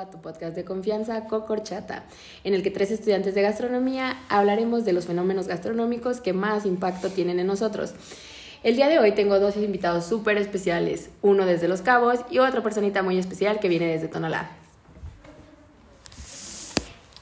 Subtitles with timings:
[0.00, 2.04] a tu podcast de confianza Cocorchata,
[2.42, 7.10] en el que tres estudiantes de gastronomía hablaremos de los fenómenos gastronómicos que más impacto
[7.10, 7.92] tienen en nosotros.
[8.62, 12.62] El día de hoy tengo dos invitados súper especiales, uno desde Los Cabos y otra
[12.62, 14.50] personita muy especial que viene desde Tonalá.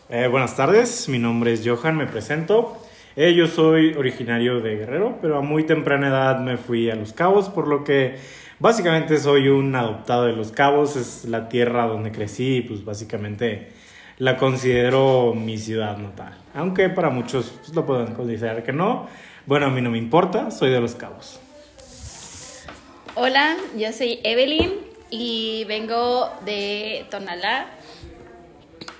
[0.08, 2.80] Eh, buenas tardes, mi nombre es Johan, me presento.
[3.20, 7.12] Eh, yo soy originario de Guerrero, pero a muy temprana edad me fui a Los
[7.12, 8.14] Cabos, por lo que
[8.60, 13.72] básicamente soy un adoptado de Los Cabos, es la tierra donde crecí y pues básicamente
[14.18, 16.38] la considero mi ciudad natal.
[16.54, 19.08] Aunque para muchos pues, lo pueden considerar que no,
[19.46, 21.40] bueno, a mí no me importa, soy de Los Cabos.
[23.16, 24.74] Hola, yo soy Evelyn
[25.10, 27.66] y vengo de Tonalá.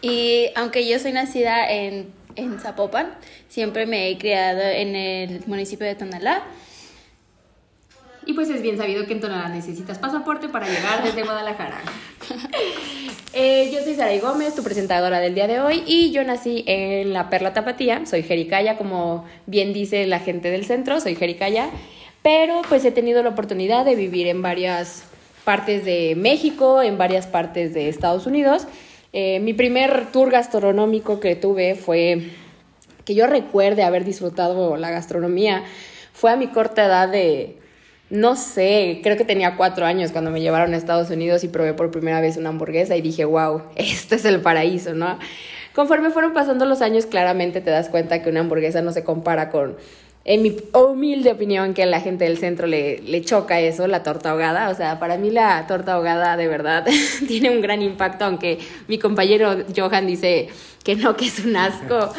[0.02, 3.14] Y aunque yo soy nacida en, en Zapopan,
[3.48, 6.44] siempre me he criado en el municipio de Tonalá.
[8.26, 11.80] Y pues es bien sabido que en Tonalá necesitas pasaporte para llegar desde Guadalajara.
[13.34, 17.12] Eh, yo soy Saray Gómez, tu presentadora del día de hoy, y yo nací en
[17.12, 18.06] la Perla Tapatía.
[18.06, 21.68] Soy jericaya, como bien dice la gente del centro, soy jericaya.
[22.22, 25.04] Pero pues he tenido la oportunidad de vivir en varias
[25.44, 28.66] partes de México, en varias partes de Estados Unidos.
[29.12, 32.30] Eh, mi primer tour gastronómico que tuve fue
[33.04, 35.64] que yo recuerde haber disfrutado la gastronomía.
[36.12, 37.58] Fue a mi corta edad de
[38.10, 41.74] no sé, creo que tenía cuatro años cuando me llevaron a Estados Unidos y probé
[41.74, 45.18] por primera vez una hamburguesa y dije, wow, este es el paraíso, ¿no?
[45.74, 49.50] Conforme fueron pasando los años, claramente te das cuenta que una hamburguesa no se compara
[49.50, 49.76] con,
[50.28, 54.02] en mi humilde opinión, que a la gente del centro le, le choca eso, la
[54.02, 54.68] torta ahogada.
[54.68, 56.86] O sea, para mí la torta ahogada de verdad
[57.26, 60.50] tiene un gran impacto, aunque mi compañero Johan dice
[60.84, 62.12] que no, que es un asco.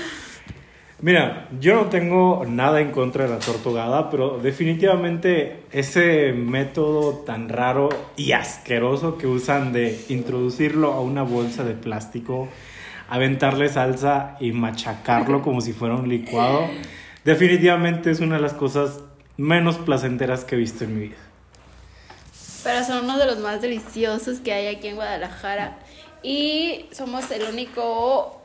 [1.02, 7.47] Mira, yo no tengo nada en contra de la tortugada, pero definitivamente ese método tan
[7.47, 12.49] raro y asqueroso que usan de introducirlo a una bolsa de plástico,
[13.08, 16.65] aventarle salsa y machacarlo como si fuera un licuado,
[17.23, 18.99] definitivamente es una de las cosas
[19.37, 21.17] menos placenteras que he visto en mi vida.
[22.63, 25.79] Pero son uno de los más deliciosos que hay aquí en Guadalajara.
[26.21, 28.41] Y somos el único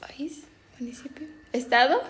[0.00, 0.44] país
[0.78, 2.02] municipio, estado,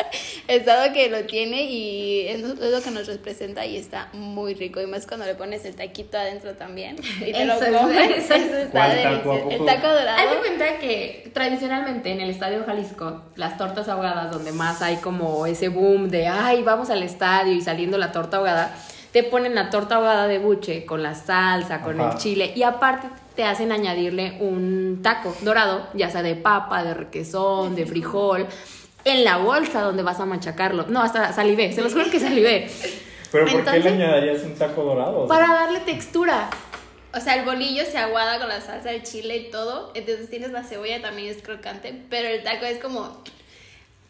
[0.48, 4.80] estado que lo tiene y es lo que nos representa y está muy rico.
[4.80, 8.88] Y más cuando le pones el taquito adentro también y te lo comes, eso está
[8.88, 9.50] delicioso.
[9.50, 10.18] El taco dorado.
[10.18, 14.96] Haz de cuenta que tradicionalmente en el Estadio Jalisco, las tortas ahogadas donde más hay
[14.96, 18.74] como ese boom de, ay, vamos al estadio y saliendo la torta ahogada,
[19.12, 23.08] te ponen la torta ahogada de buche con la salsa, con el chile y aparte
[23.36, 28.46] te hacen añadirle un taco dorado, ya sea de papa, de requesón, de frijol,
[29.04, 30.86] en la bolsa donde vas a machacarlo.
[30.88, 32.70] No, hasta salivé, se los juro que salivé.
[33.30, 35.26] ¿Pero por qué le añadirías un taco dorado?
[35.26, 36.50] Para darle textura.
[37.14, 40.50] O sea, el bolillo se aguada con la salsa de chile y todo, entonces tienes
[40.50, 43.22] la cebolla también es crocante, pero el taco es como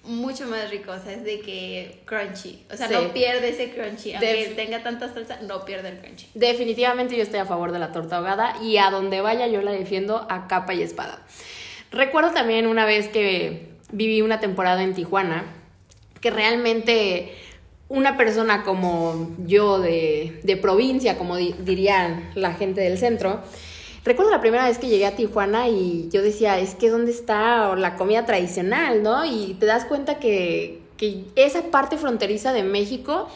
[0.05, 4.15] mucho más rico, o sea, es de que crunchy, o sea, no pierde ese crunchy,
[4.15, 6.29] aunque tenga tanta salsa, no pierde el crunchy.
[6.35, 9.73] Definitivamente yo estoy a favor de la torta ahogada y a donde vaya yo la
[9.73, 11.19] defiendo a capa y espada.
[11.91, 15.45] Recuerdo también una vez que viví una temporada en Tijuana,
[16.21, 17.33] que realmente
[17.89, 23.43] una persona como yo de, de provincia, como dirían la gente del centro,
[24.05, 27.77] Recuerdo la primera vez que llegué a Tijuana y yo decía, es que ¿dónde está
[27.77, 29.25] la comida tradicional, no?
[29.25, 33.29] Y te das cuenta que, que esa parte fronteriza de México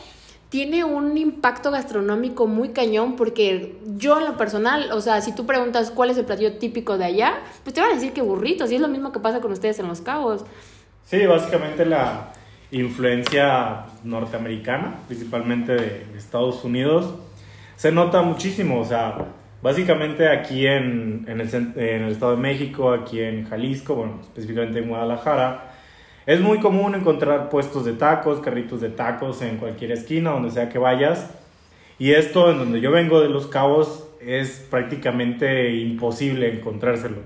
[0.49, 5.47] tiene un impacto gastronómico muy cañón porque yo en lo personal, o sea, si tú
[5.47, 7.35] preguntas cuál es el platillo típico de allá,
[7.65, 9.79] pues te van a decir que burritos y es lo mismo que pasa con ustedes
[9.79, 10.45] en Los Cabos.
[11.05, 12.33] Sí, básicamente la
[12.71, 17.15] influencia norteamericana, principalmente de Estados Unidos,
[17.77, 19.27] se nota muchísimo, o sea,
[19.63, 24.79] Básicamente aquí en, en, el, en, el, Estado de México, aquí en Jalisco, bueno, específicamente
[24.79, 25.73] en Guadalajara,
[26.27, 30.69] es muy común encontrar puestos de tacos, carritos de tacos en cualquier esquina, donde sea
[30.69, 31.31] que vayas.
[31.99, 37.19] Y esto, en donde yo vengo de Los Cabos, es prácticamente imposible encontrárselo.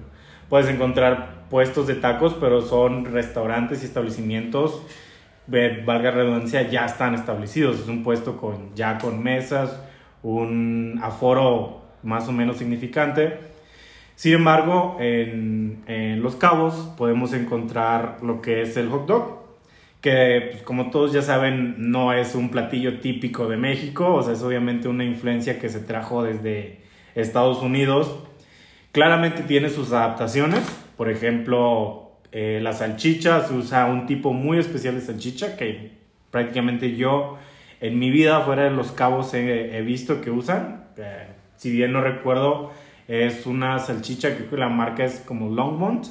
[0.50, 4.82] Puedes encontrar puestos de tacos, pero son restaurantes y establecimientos,
[5.46, 7.80] valga redundancia, ya están establecidos.
[7.80, 9.80] Es un puesto con, ya con mesas,
[10.22, 13.38] un aforo más o menos significante.
[14.20, 19.38] Sin embargo, en, en, Los Cabos podemos encontrar lo que es el hot dog,
[20.02, 24.34] que pues, como todos ya saben no es un platillo típico de México, o sea,
[24.34, 26.80] es obviamente una influencia que se trajo desde
[27.14, 28.14] Estados Unidos.
[28.92, 30.60] Claramente tiene sus adaptaciones,
[30.98, 35.92] por ejemplo, eh, la salchicha, se usa un tipo muy especial de salchicha que
[36.30, 37.38] prácticamente yo
[37.80, 40.84] en mi vida fuera de Los Cabos he, visto que usan.
[40.98, 41.26] Eh,
[41.56, 42.70] si bien no recuerdo,
[43.10, 46.06] Es una salchicha que la marca es como Longmont.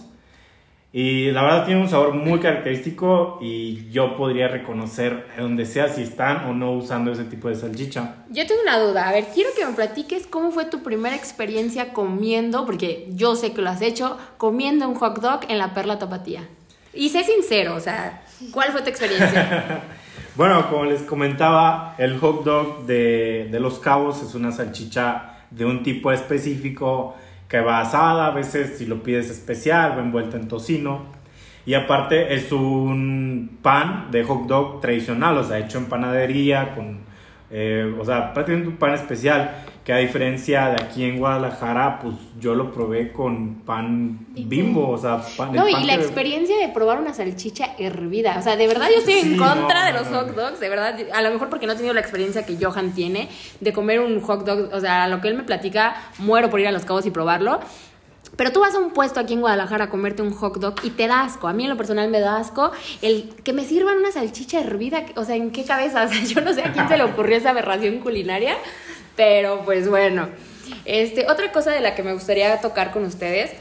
[0.91, 6.01] Y la verdad tiene un sabor muy característico y yo podría reconocer donde sea si
[6.01, 8.15] están o no usando ese tipo de salchicha.
[8.29, 11.93] Yo tengo una duda, a ver, quiero que me platiques cómo fue tu primera experiencia
[11.93, 15.99] comiendo, porque yo sé que lo has hecho, comiendo un hot dog en la Perla
[15.99, 16.49] Tapatía.
[16.93, 19.83] Y sé sincero, o sea, ¿cuál fue tu experiencia?
[20.35, 25.65] bueno, como les comentaba, el hot dog de, de Los Cabos es una salchicha de
[25.65, 27.15] un tipo específico
[27.47, 31.03] que va asada, a veces si lo pides especial, va envuelta en tocino.
[31.65, 36.99] Y aparte es un pan de hot dog tradicional, o sea, hecho en panadería, con,
[37.51, 42.13] eh, o sea, prácticamente un pan especial que a diferencia de aquí en Guadalajara, pues
[42.39, 46.55] yo lo probé con pan bimbo, o sea, pan No, pan y la que- experiencia
[46.59, 49.93] de probar una salchicha hervida, o sea, de verdad yo estoy en contra no, de
[49.93, 52.63] los hot dogs, de verdad, a lo mejor porque no he tenido la experiencia que
[52.63, 53.29] Johan tiene
[53.61, 56.59] de comer un hot dog, o sea, a lo que él me platica, muero por
[56.59, 57.59] ir a Los Cabos y probarlo.
[58.35, 60.91] Pero tú vas a un puesto aquí en Guadalajara a comerte un hot dog y
[60.91, 61.47] te da asco.
[61.47, 62.71] A mí en lo personal me da asco
[63.01, 65.03] el que me sirvan una salchicha hervida.
[65.15, 66.03] O sea, ¿en qué cabeza?
[66.05, 68.55] O sea, yo no sé a quién se le ocurrió esa aberración culinaria.
[69.19, 70.29] Pero pues bueno.
[70.85, 73.51] Este, otra cosa de la que me gustaría tocar con ustedes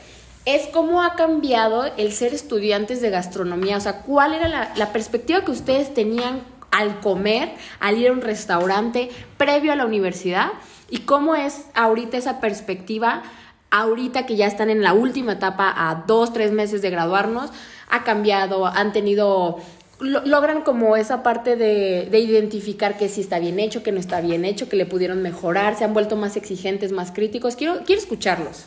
[0.44, 3.76] es cómo ha cambiado el ser estudiantes de gastronomía.
[3.76, 7.50] O sea, cuál era la, la perspectiva que ustedes tenían al comer,
[7.80, 10.50] al ir a un restaurante previo a la universidad
[10.90, 13.24] y cómo es ahorita esa perspectiva,
[13.72, 17.50] ahorita que ya están en la última etapa, a dos, tres meses de graduarnos,
[17.90, 19.58] ha cambiado, han tenido
[20.00, 24.00] lo- logran como esa parte de, de identificar que sí está bien hecho, que no
[24.00, 27.56] está bien hecho, que le pudieron mejorar, se han vuelto más exigentes, más críticos.
[27.56, 28.64] Quiero, quiero escucharlos.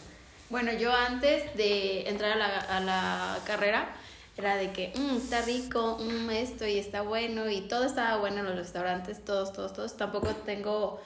[0.49, 3.87] Bueno, yo antes de entrar a la, a la carrera
[4.37, 8.39] era de que "Mm, está rico, mm, esto y está bueno y todo estaba bueno
[8.39, 9.95] en los restaurantes, todos, todos, todos.
[9.97, 10.99] Tampoco tengo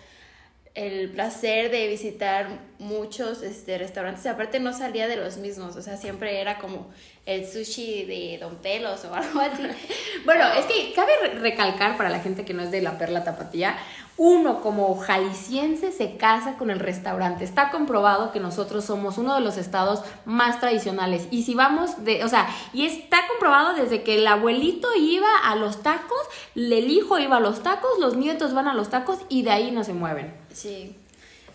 [0.74, 2.48] el placer de visitar
[2.80, 4.26] muchos este, restaurantes.
[4.26, 6.90] Aparte no salía de los mismos, o sea, siempre era como
[7.26, 9.64] el sushi de Don Pelos o algo así.
[10.26, 13.24] Bueno, es que cabe re- recalcar para la gente que no es de la Perla
[13.24, 13.78] Tapatía,
[14.18, 17.44] uno como jalisciense se casa con el restaurante.
[17.44, 21.28] Está comprobado que nosotros somos uno de los estados más tradicionales.
[21.32, 25.56] Y si vamos de, o sea, y está comprobado desde que el abuelito iba a
[25.56, 26.18] los tacos,
[26.56, 29.72] el hijo iba a los tacos, los nietos van a los tacos y de ahí
[29.72, 30.34] no se mueven.
[30.54, 30.96] Sí,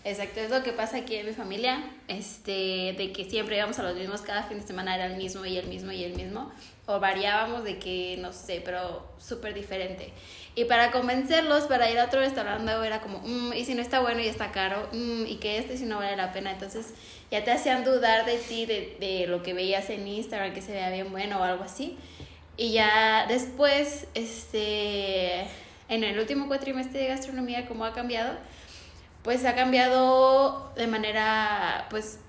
[0.03, 3.83] exacto, es lo que pasa aquí en mi familia, este, de que siempre íbamos a
[3.83, 6.51] los mismos, cada fin de semana era el mismo y el mismo y el mismo,
[6.85, 10.11] o variábamos de que, no sé, pero súper diferente.
[10.55, 14.01] Y para convencerlos, para ir a otro restaurante era como, "Mm, y si no está
[14.01, 16.93] bueno y está caro, Mm, y que este si no vale la pena, entonces
[17.31, 20.73] ya te hacían dudar de ti, de, de lo que veías en Instagram, que se
[20.73, 21.97] veía bien bueno o algo así.
[22.57, 25.41] Y ya después, este,
[25.87, 28.33] en el último cuatrimestre de gastronomía, cómo ha cambiado,
[29.23, 32.19] pues ha cambiado de manera pues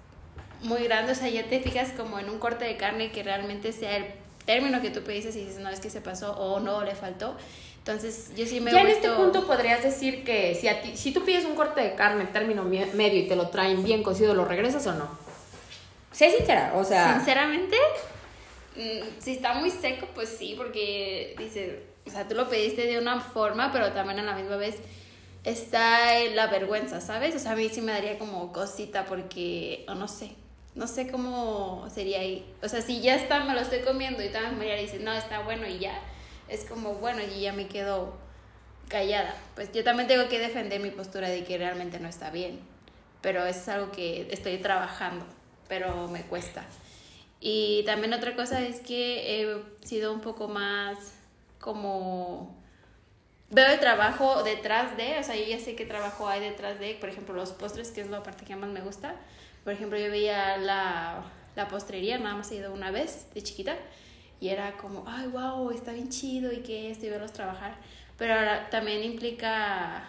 [0.62, 3.72] muy grande, o sea, ya te fijas como en un corte de carne que realmente
[3.72, 4.06] sea el
[4.46, 7.36] término que tú pediste y dices, no, es que se pasó o no, le faltó.
[7.78, 10.96] Entonces, yo sí me he ya en este punto podrías decir que si, a ti,
[10.96, 14.04] si tú pides un corte de carne término me- medio y te lo traen bien
[14.04, 15.08] cocido, ¿lo regresas o no?
[16.12, 17.14] Sé sincera, o sea...
[17.16, 17.76] Sinceramente,
[18.76, 21.74] mm, si está muy seco, pues sí, porque dices,
[22.06, 24.76] o sea, tú lo pediste de una forma, pero también a la misma vez
[25.44, 27.34] está la vergüenza, ¿sabes?
[27.34, 30.32] O sea, a mí sí me daría como cosita porque, o no sé,
[30.74, 32.46] no sé cómo sería ahí.
[32.62, 35.40] O sea, si ya está, me lo estoy comiendo y también María dice, no, está
[35.40, 35.98] bueno y ya,
[36.48, 38.16] es como, bueno, y ya me quedo
[38.88, 39.34] callada.
[39.54, 42.60] Pues yo también tengo que defender mi postura de que realmente no está bien,
[43.20, 45.26] pero es algo que estoy trabajando,
[45.68, 46.64] pero me cuesta.
[47.40, 50.96] Y también otra cosa es que he sido un poco más
[51.58, 52.61] como
[53.52, 56.94] veo el trabajo detrás de, o sea, yo ya sé qué trabajo hay detrás de,
[56.94, 59.14] por ejemplo, los postres, que es la parte que más me gusta.
[59.62, 61.22] Por ejemplo, yo veía la,
[61.54, 63.76] la postrería, nada más he ido una vez de chiquita,
[64.40, 67.76] y era como, ay, wow, está bien chido y que esto, y verlos trabajar.
[68.16, 70.08] Pero ahora también implica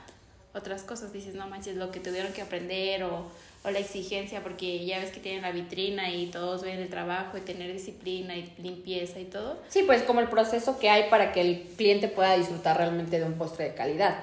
[0.53, 3.29] otras cosas, dices, no manches, lo que tuvieron que aprender o,
[3.63, 7.38] o la exigencia, porque ya ves que tienen la vitrina y todos ven el trabajo
[7.38, 9.58] y tener disciplina y limpieza y todo.
[9.70, 13.25] Sí, pues como el proceso que hay para que el cliente pueda disfrutar realmente de
[13.25, 14.17] un postre de calidad.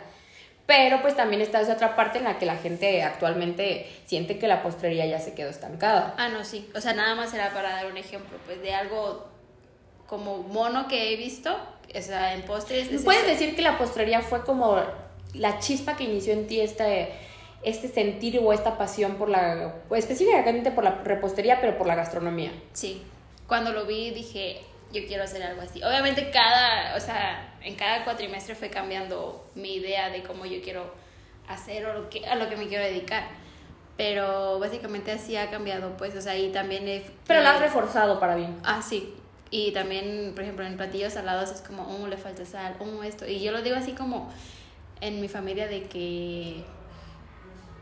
[0.66, 4.46] Pero pues también está esa otra parte en la que la gente actualmente siente que
[4.46, 6.14] la postrería ya se quedó estancada.
[6.16, 6.70] Ah, no, sí.
[6.76, 9.26] O sea, nada más era para dar un ejemplo, pues de algo
[10.06, 11.56] como mono que he visto,
[11.92, 12.92] o sea, en postres.
[12.92, 14.80] es ¿Puedes decir que la postrería fue como
[15.34, 17.08] la chispa que inició en ti este,
[17.62, 21.94] este sentir o esta pasión por la, o específicamente por la repostería, pero por la
[21.94, 22.52] gastronomía?
[22.72, 23.02] Sí.
[23.46, 24.60] Cuando lo vi dije,
[24.92, 25.82] yo quiero hacer algo así.
[25.82, 30.92] Obviamente cada, o sea, en cada cuatrimestre fue cambiando mi idea de cómo yo quiero
[31.48, 33.24] hacer o lo que, a lo que me quiero dedicar.
[33.96, 36.88] pero básicamente así ha cambiado, pues, o sea, y también...
[36.88, 38.56] he- Pero la has reforzado para bien.
[38.64, 39.14] Ah, sí.
[39.50, 43.26] Y también, por ejemplo, en platillos salados es como, oh, le falta sal, oh, esto.
[43.26, 44.32] Y yo lo digo así como
[45.02, 46.62] en mi familia de que,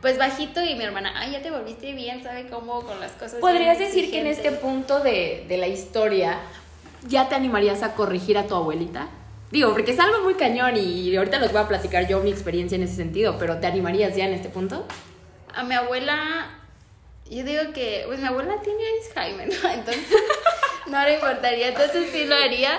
[0.01, 2.83] pues bajito y mi hermana, ay, ya te volviste bien, ¿sabe cómo?
[2.83, 3.41] Con las cosas.
[3.41, 4.61] ¿Podrías decir que en este exigentes".
[4.63, 6.39] punto de, de la historia
[7.07, 9.09] ya te animarías a corregir a tu abuelita?
[9.51, 12.77] Digo, porque es algo muy cañón y ahorita les voy a platicar yo mi experiencia
[12.77, 14.87] en ese sentido, pero ¿te animarías ya en este punto?
[15.55, 16.51] A mi abuela,
[17.31, 19.71] yo digo que, pues mi abuela tiene Alzheimer, ¿no?
[19.73, 20.07] Entonces,
[20.87, 22.79] no le importaría, entonces sí lo haría.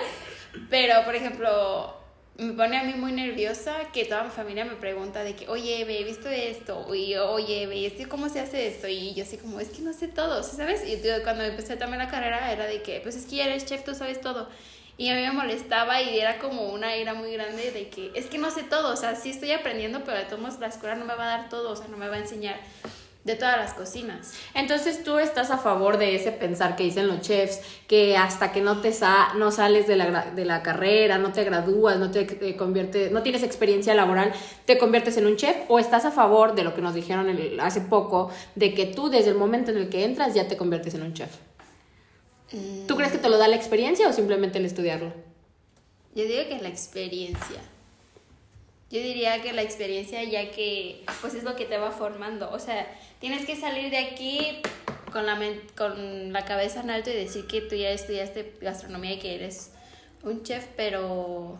[0.69, 1.95] Pero, por ejemplo,
[2.39, 5.83] me pone a mí muy nerviosa que toda mi familia me pregunta de que, oye,
[5.83, 8.87] ve, he visto esto, y oye, ve, ¿este ¿cómo se hace esto?
[8.87, 10.87] Y yo así como, es que no sé todo, ¿sabes?
[10.87, 13.65] Y yo, cuando empecé también la carrera era de que, pues es que ya eres
[13.65, 14.47] chef, tú sabes todo.
[14.97, 18.25] Y a mí me molestaba y era como una ira muy grande de que es
[18.25, 20.95] que no sé todo, o sea, sí estoy aprendiendo, pero de todos modos la escuela
[20.95, 22.59] no me va a dar todo, o sea, no me va a enseñar
[23.25, 24.33] de todas las cocinas.
[24.55, 28.61] Entonces tú estás a favor de ese pensar que dicen los chefs, que hasta que
[28.61, 32.23] no te sa no sales de la, de la carrera, no te gradúas, no te,
[32.23, 34.31] te conviertes, no tienes experiencia laboral,
[34.65, 37.59] te conviertes en un chef, o estás a favor de lo que nos dijeron el-
[37.59, 40.93] hace poco, de que tú desde el momento en el que entras ya te conviertes
[40.95, 41.29] en un chef.
[42.87, 45.13] ¿Tú crees que te lo da la experiencia o simplemente el estudiarlo?
[46.15, 47.59] Yo digo que la experiencia.
[48.91, 52.49] Yo diría que la experiencia ya que pues es lo que te va formando.
[52.51, 52.87] O sea,
[53.19, 54.61] tienes que salir de aquí
[55.11, 55.37] con la,
[55.77, 59.73] con la cabeza en alto y decir que tú ya estudiaste gastronomía y que eres
[60.23, 61.59] un chef, pero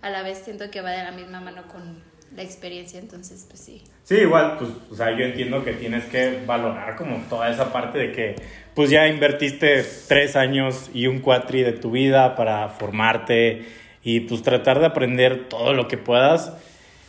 [0.00, 2.02] a la vez siento que va de la misma mano con
[2.34, 3.82] la experiencia, entonces pues sí.
[4.04, 7.98] Sí, igual, pues, o sea, yo entiendo que tienes que valorar como toda esa parte
[7.98, 8.36] de que,
[8.74, 13.66] pues ya invertiste tres años y un cuatri de tu vida para formarte
[14.02, 16.52] y pues tratar de aprender todo lo que puedas.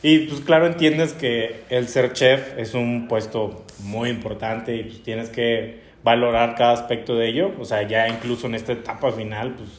[0.03, 5.03] Y pues claro, entiendes que el ser chef es un puesto muy importante y pues
[5.03, 7.51] tienes que valorar cada aspecto de ello.
[7.59, 9.69] O sea, ya incluso en esta etapa final, pues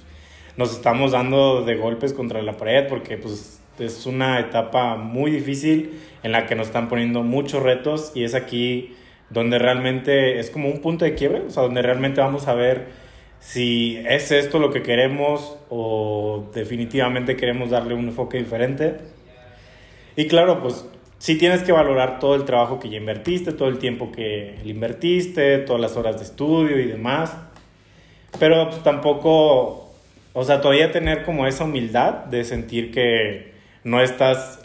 [0.57, 5.99] nos estamos dando de golpes contra la pared porque pues es una etapa muy difícil
[6.23, 8.95] en la que nos están poniendo muchos retos y es aquí
[9.31, 12.89] donde realmente es como un punto de quiebre, o sea, donde realmente vamos a ver
[13.43, 18.99] si es esto lo que queremos o definitivamente queremos darle un enfoque diferente.
[20.15, 20.87] Y claro, pues
[21.19, 24.71] sí tienes que valorar todo el trabajo que ya invertiste, todo el tiempo que le
[24.71, 27.37] invertiste, todas las horas de estudio y demás.
[28.39, 29.91] Pero pues, tampoco,
[30.33, 34.62] o sea, todavía tener como esa humildad de sentir que no estás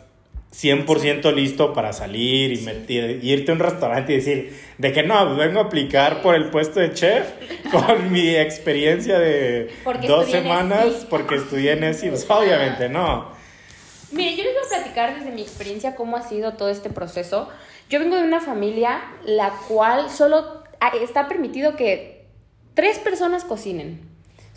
[0.58, 5.04] 100% listo para salir y meter- y irte a un restaurante y decir, de que
[5.04, 7.28] no, vengo a aplicar por el puesto de chef
[7.72, 12.10] con mi experiencia de Porque dos semanas porque estudié en ESI.
[12.10, 13.32] Pues, obviamente no.
[14.12, 17.50] Miren, yo les voy a platicar desde mi experiencia cómo ha sido todo este proceso.
[17.90, 20.64] Yo vengo de una familia la cual solo
[21.02, 22.26] está permitido que
[22.74, 24.07] tres personas cocinen.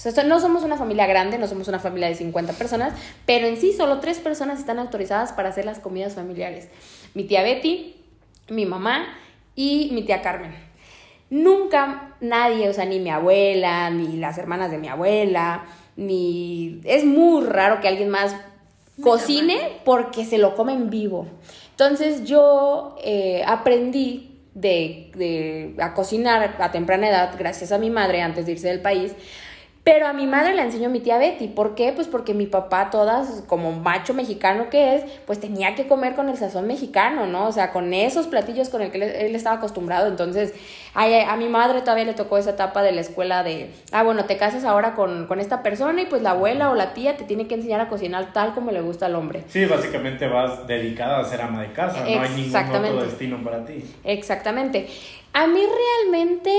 [0.06, 2.94] O sea, no somos una familia grande, no somos una familia de 50 personas,
[3.26, 6.68] pero en sí solo tres personas están autorizadas para hacer las comidas familiares.
[7.14, 7.96] Mi tía Betty,
[8.48, 9.06] mi mamá
[9.54, 10.54] y mi tía Carmen.
[11.28, 15.64] Nunca nadie, o sea, ni mi abuela, ni las hermanas de mi abuela,
[15.96, 16.80] ni...
[16.84, 18.34] Es muy raro que alguien más
[19.02, 21.26] cocine porque se lo comen vivo.
[21.70, 28.22] Entonces yo eh, aprendí de, de- a cocinar a temprana edad gracias a mi madre
[28.22, 29.12] antes de irse del país.
[29.92, 31.48] Pero a mi madre la enseñó mi tía Betty.
[31.48, 31.90] ¿Por qué?
[31.92, 36.28] Pues porque mi papá, todas, como macho mexicano que es, pues tenía que comer con
[36.28, 37.48] el sazón mexicano, ¿no?
[37.48, 40.06] O sea, con esos platillos con el que él, estaba acostumbrado.
[40.06, 40.54] Entonces,
[40.94, 44.26] a, a mi madre todavía le tocó esa etapa de la escuela de, ah, bueno,
[44.26, 47.24] te casas ahora con, con esta persona y pues la abuela o la tía te
[47.24, 49.42] tiene que enseñar a cocinar tal como le gusta al hombre.
[49.48, 53.64] Sí, básicamente vas dedicada a ser ama de casa, no hay ningún otro destino para
[53.64, 53.84] ti.
[54.04, 54.86] Exactamente.
[55.32, 56.52] A mí realmente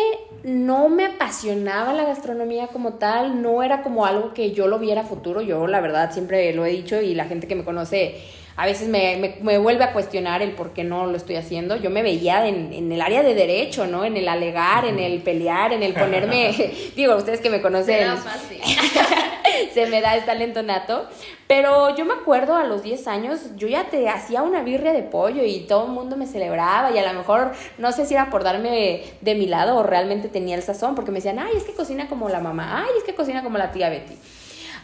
[0.43, 5.01] no me apasionaba la gastronomía como tal, no era como algo que yo lo viera
[5.01, 8.15] a futuro, yo la verdad siempre lo he dicho y la gente que me conoce
[8.57, 11.77] a veces me, me- me vuelve a cuestionar el por qué no lo estoy haciendo.
[11.77, 14.03] Yo me veía en, en el área de derecho, ¿no?
[14.05, 16.51] En el alegar, en el pelear, en el ponerme,
[16.95, 18.57] digo, ustedes que me conocen, Era fácil.
[19.73, 21.07] se me da el talento nato.
[21.47, 25.03] Pero yo me acuerdo a los 10 años, yo ya te hacía una birria de
[25.03, 28.29] pollo y todo el mundo me celebraba y a lo mejor no sé si era
[28.29, 31.63] por darme de mi lado o realmente tenía el sazón, porque me decían, ay, es
[31.63, 34.17] que cocina como la mamá, ay, es que cocina como la tía Betty.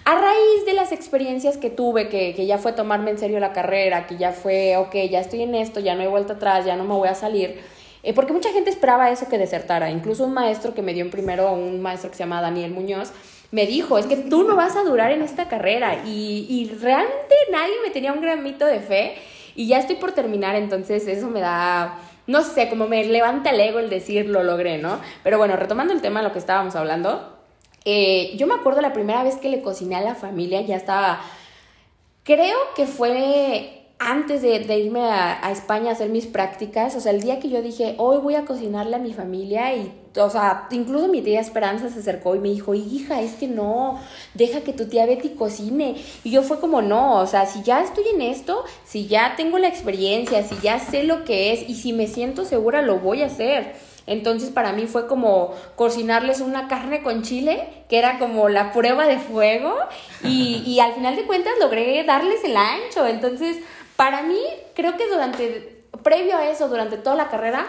[0.04, 3.52] A raíz de las experiencias que tuve, que, que ya fue tomarme en serio la
[3.52, 6.76] carrera, que ya fue, ok, ya estoy en esto, ya no hay vuelta atrás, ya
[6.76, 7.62] no me voy a salir,
[8.04, 9.90] eh, porque mucha gente esperaba eso que desertara.
[9.90, 13.12] Incluso un maestro que me dio en primero, un maestro que se llama Daniel Muñoz,
[13.52, 16.04] me dijo, es que tú no vas a durar en esta carrera.
[16.06, 19.16] Y, y realmente nadie me tenía un gramito de fe
[19.56, 23.60] y ya estoy por terminar, entonces eso me da no sé, como me levanta el
[23.60, 25.00] ego el decir lo logré, ¿no?
[25.24, 27.38] Pero bueno, retomando el tema de lo que estábamos hablando,
[27.86, 31.22] eh, yo me acuerdo la primera vez que le cociné a la familia, ya estaba,
[32.24, 37.22] creo que fue antes de, irme a, España a hacer mis prácticas, o sea, el
[37.22, 41.08] día que yo dije, hoy voy a cocinarle a mi familia y, o sea, incluso
[41.08, 44.00] mi tía Esperanza se acercó y me dijo, hija, es que no,
[44.36, 45.96] deja que tu tía Betty cocine.
[46.24, 49.58] Y yo fue como, no, o sea, si ya estoy en esto, si ya tengo
[49.58, 53.24] la experiencia, si ya sé lo que es y si me siento segura, lo voy
[53.24, 53.88] a hacer.
[54.06, 59.06] Entonces para mí fue como cocinarles una carne con chile, que era como la prueba
[59.06, 59.76] de fuego,
[60.24, 63.06] y al final de cuentas logré darles el ancho.
[63.06, 63.58] Entonces
[63.98, 64.40] para mí,
[64.76, 67.68] creo que durante, previo a eso, durante toda la carrera,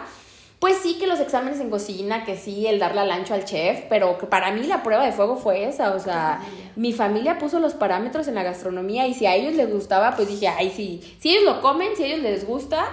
[0.58, 3.82] pues sí que los exámenes en cocina, que sí, el darle al ancho al chef,
[3.88, 6.40] pero que para mí la prueba de fuego fue esa, o sea,
[6.76, 10.28] mi familia puso los parámetros en la gastronomía y si a ellos les gustaba, pues
[10.28, 12.87] dije, ay, sí, si ellos lo comen, si a ellos les gusta,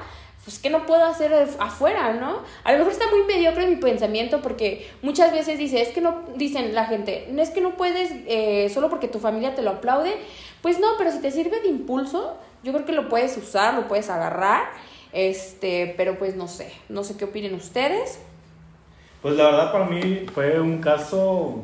[0.44, 2.44] pues ¿qué no puedo hacer afuera, no?
[2.64, 6.22] A lo mejor está muy mediocre mi pensamiento porque muchas veces dice, es que no,
[6.36, 9.72] dicen la gente, no es que no puedes eh, solo porque tu familia te lo
[9.72, 10.16] aplaude,
[10.62, 13.88] pues no, pero si te sirve de impulso, yo creo que lo puedes usar, lo
[13.88, 14.64] puedes agarrar,
[15.14, 18.20] este, pero pues no sé, no sé qué opinen ustedes.
[19.22, 21.64] Pues la verdad para mí fue un caso,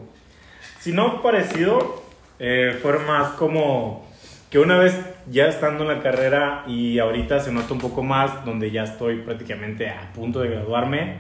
[0.79, 2.03] si no parecido,
[2.37, 4.05] eh, fue más como
[4.51, 4.95] que una vez
[5.27, 9.21] ya estando en la carrera y ahorita se nota un poco más, donde ya estoy
[9.21, 11.15] prácticamente a punto de graduarme,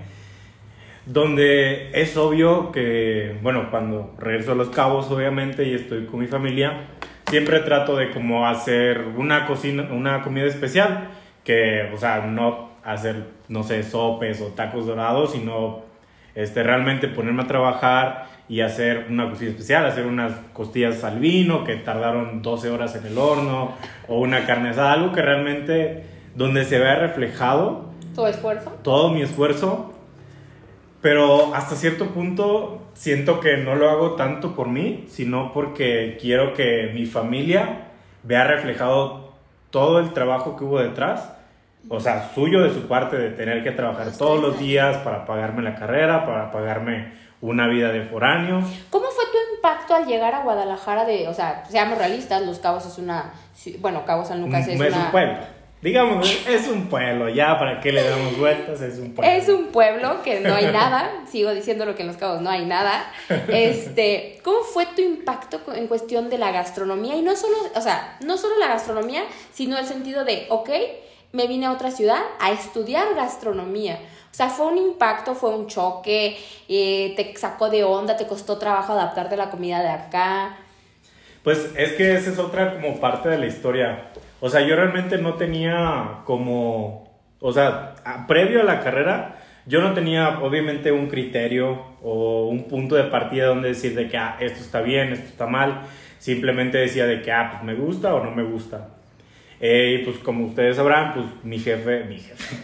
[1.07, 6.27] donde es obvio que, bueno, cuando regreso a Los Cabos obviamente y estoy con mi
[6.27, 6.85] familia,
[7.31, 11.07] siempre trato de como hacer una cocina, una comida especial,
[11.45, 15.79] que, o sea, no hacer, no sé, sopes o tacos dorados, sino
[16.35, 21.63] este, realmente ponerme a trabajar y hacer una cocina especial, hacer unas costillas al vino
[21.63, 23.75] que tardaron 12 horas en el horno,
[24.09, 26.03] o una carne asada, algo que realmente,
[26.35, 27.91] donde se vea reflejado.
[28.13, 28.77] ¿Tu esfuerzo?
[28.83, 29.93] Todo mi esfuerzo
[31.01, 36.53] pero hasta cierto punto siento que no lo hago tanto por mí, sino porque quiero
[36.53, 37.87] que mi familia
[38.23, 39.33] vea reflejado
[39.71, 41.33] todo el trabajo que hubo detrás.
[41.89, 45.63] O sea, suyo de su parte de tener que trabajar todos los días para pagarme
[45.63, 48.61] la carrera, para pagarme una vida de foráneo.
[48.91, 52.85] ¿Cómo fue tu impacto al llegar a Guadalajara de, o sea, seamos realistas, Los Cabos
[52.85, 53.33] es una,
[53.79, 57.91] bueno, Cabo San Lucas es, es un pueblo Digamos, es un pueblo, ya para qué
[57.91, 59.33] le damos vueltas, es un pueblo.
[59.33, 62.51] Es un pueblo que no hay nada, sigo diciendo lo que en Los Cabos no
[62.51, 63.11] hay nada.
[63.47, 67.15] Este, ¿cómo fue tu impacto en cuestión de la gastronomía?
[67.15, 70.69] Y no solo, o sea, no solo la gastronomía, sino el sentido de, ok,
[71.31, 73.97] me vine a otra ciudad a estudiar gastronomía.
[74.31, 76.37] O sea, fue un impacto, fue un choque,
[76.69, 80.57] eh, te sacó de onda, te costó trabajo adaptarte a la comida de acá.
[81.43, 84.10] Pues es que esa es otra como parte de la historia.
[84.41, 87.93] O sea, yo realmente no tenía como, o sea,
[88.27, 93.45] previo a la carrera, yo no tenía obviamente un criterio o un punto de partida
[93.45, 95.83] donde decir de que, ah, esto está bien, esto está mal.
[96.17, 98.89] Simplemente decía de que, ah, pues me gusta o no me gusta.
[99.59, 102.55] Eh, y pues como ustedes sabrán, pues mi jefe, mi jefe,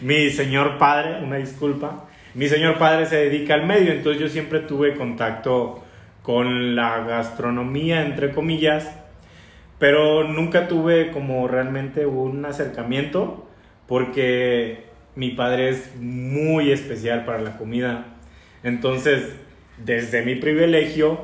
[0.02, 4.60] mi señor padre, una disculpa, mi señor padre se dedica al medio, entonces yo siempre
[4.60, 5.84] tuve contacto
[6.22, 8.96] con la gastronomía, entre comillas,
[9.78, 13.46] pero nunca tuve como realmente un acercamiento
[13.86, 18.06] porque mi padre es muy especial para la comida.
[18.62, 19.36] Entonces,
[19.84, 21.20] desde mi privilegio,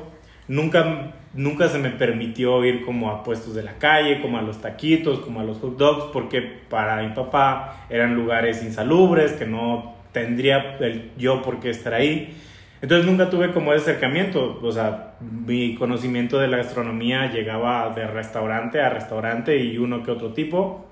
[0.47, 4.61] nunca, nunca se me permitió ir como a puestos de la calle, como a los
[4.61, 9.95] taquitos, como a los hot dogs, porque para mi papá eran lugares insalubres, que no
[10.11, 10.77] tendría
[11.17, 12.35] yo por qué estar ahí.
[12.83, 18.05] Entonces nunca tuve como ese acercamiento, o sea, mi conocimiento de la gastronomía llegaba de
[18.05, 20.85] restaurante a restaurante y uno que otro tipo,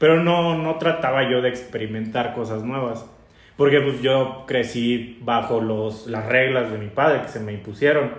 [0.00, 3.08] pero no, no trataba yo de experimentar cosas nuevas,
[3.56, 8.10] porque pues yo crecí bajo los, las reglas de mi padre que se me impusieron.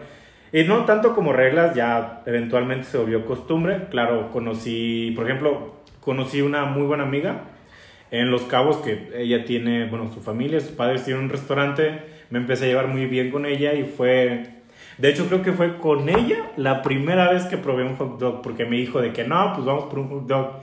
[0.54, 3.88] Y no tanto como reglas, ya eventualmente se volvió costumbre.
[3.90, 7.42] Claro, conocí, por ejemplo, conocí una muy buena amiga
[8.10, 12.40] en Los Cabos que ella tiene, bueno, su familia, sus padres tienen un restaurante me
[12.40, 14.48] empecé a llevar muy bien con ella y fue...
[14.98, 18.42] De hecho, creo que fue con ella la primera vez que probé un hot dog,
[18.42, 20.62] porque me dijo de que no, pues vamos por un hot dog.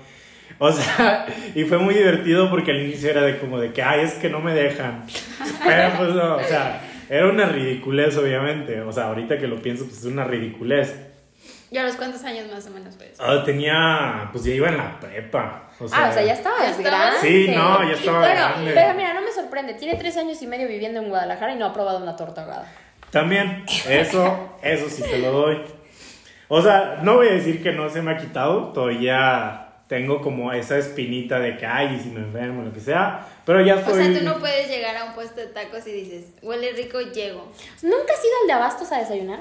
[0.58, 4.00] O sea, y fue muy divertido porque al inicio era de como de que, ay,
[4.00, 5.04] es que no me dejan.
[5.64, 8.80] Pero pues no, o sea, era una ridiculez, obviamente.
[8.80, 11.13] O sea, ahorita que lo pienso, pues es una ridiculez.
[11.70, 14.76] ¿Y a los cuántos años más o menos fue ah, tenía, pues ya iba en
[14.76, 15.70] la prepa.
[15.80, 17.18] O sea, ah, o sea, ya estaba grande.
[17.20, 18.72] Sí, no, ya estaba bueno, grande.
[18.74, 19.74] Pero mira, no me sorprende.
[19.74, 22.70] Tiene tres años y medio viviendo en Guadalajara y no ha probado una torta ahogada.
[23.10, 25.62] También, eso, eso sí te lo doy.
[26.48, 28.72] O sea, no voy a decir que no se me ha quitado.
[28.72, 33.26] Todavía tengo como esa espinita de que, ay, y si me enfermo, lo que sea.
[33.44, 34.04] Pero ya O soy...
[34.04, 37.50] sea, tú no puedes llegar a un puesto de tacos y dices, huele rico, llego.
[37.82, 39.40] ¿Nunca has ido al de Abastos a desayunar?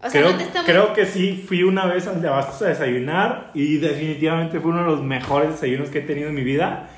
[0.00, 0.66] O sea, creo, no te estamos...
[0.70, 4.80] creo que sí, fui una vez al de Abastos a desayunar y definitivamente fue uno
[4.84, 6.88] de los mejores desayunos que he tenido en mi vida.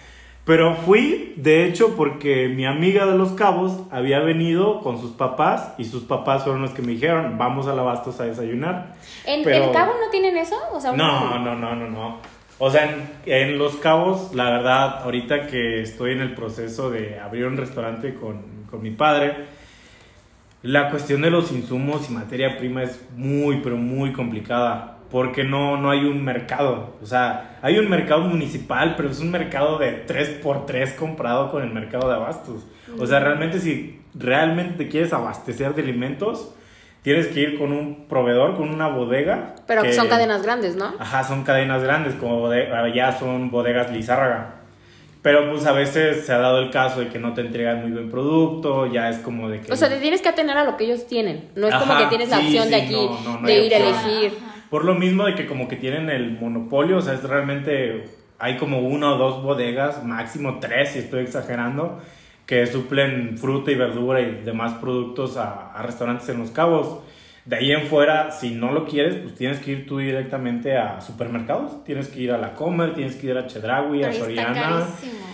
[0.44, 5.74] Pero fui, de hecho, porque mi amiga de Los Cabos había venido con sus papás
[5.78, 8.94] y sus papás fueron los que me dijeron, vamos al Abastos a desayunar.
[9.26, 10.56] ¿En Pero- el Cabo no tienen eso?
[10.72, 12.18] O sea, No, no, no, no, no.
[12.58, 17.18] O sea, en, en Los Cabos, la verdad, ahorita que estoy en el proceso de
[17.18, 19.34] abrir un restaurante con, con mi padre,
[20.62, 24.96] la cuestión de los insumos y materia prima es muy, pero muy complicada.
[25.10, 26.94] Porque no, no hay un mercado.
[27.02, 31.70] O sea, hay un mercado municipal, pero es un mercado de 3x3 comprado con el
[31.72, 32.64] mercado de abastos.
[32.96, 36.54] O sea, realmente si realmente te quieres abastecer de alimentos,
[37.02, 39.56] tienes que ir con un proveedor, con una bodega.
[39.66, 40.92] Pero que- son cadenas grandes, ¿no?
[41.00, 44.59] Ajá, son cadenas grandes, como bodega, ya son bodegas Lizárraga.
[45.22, 47.92] Pero pues a veces se ha dado el caso de que no te entregan muy
[47.92, 49.72] buen producto, ya es como de que...
[49.72, 51.50] O sea, te tienes que atener a lo que ellos tienen.
[51.56, 53.74] No es como que tienes la sí, opción de aquí no, no, no de ir
[53.74, 54.38] a elegir.
[54.70, 58.04] Por lo mismo de que como que tienen el monopolio, o sea, es realmente...
[58.38, 62.00] Hay como una o dos bodegas, máximo tres, si estoy exagerando,
[62.46, 67.00] que suplen fruta y verdura y demás productos a, a restaurantes en Los Cabos.
[67.50, 71.00] De ahí en fuera, si no lo quieres, pues tienes que ir tú directamente a
[71.00, 71.82] supermercados.
[71.82, 74.86] Tienes que ir a La Comer, tienes que ir a Chedraui, a Soriana.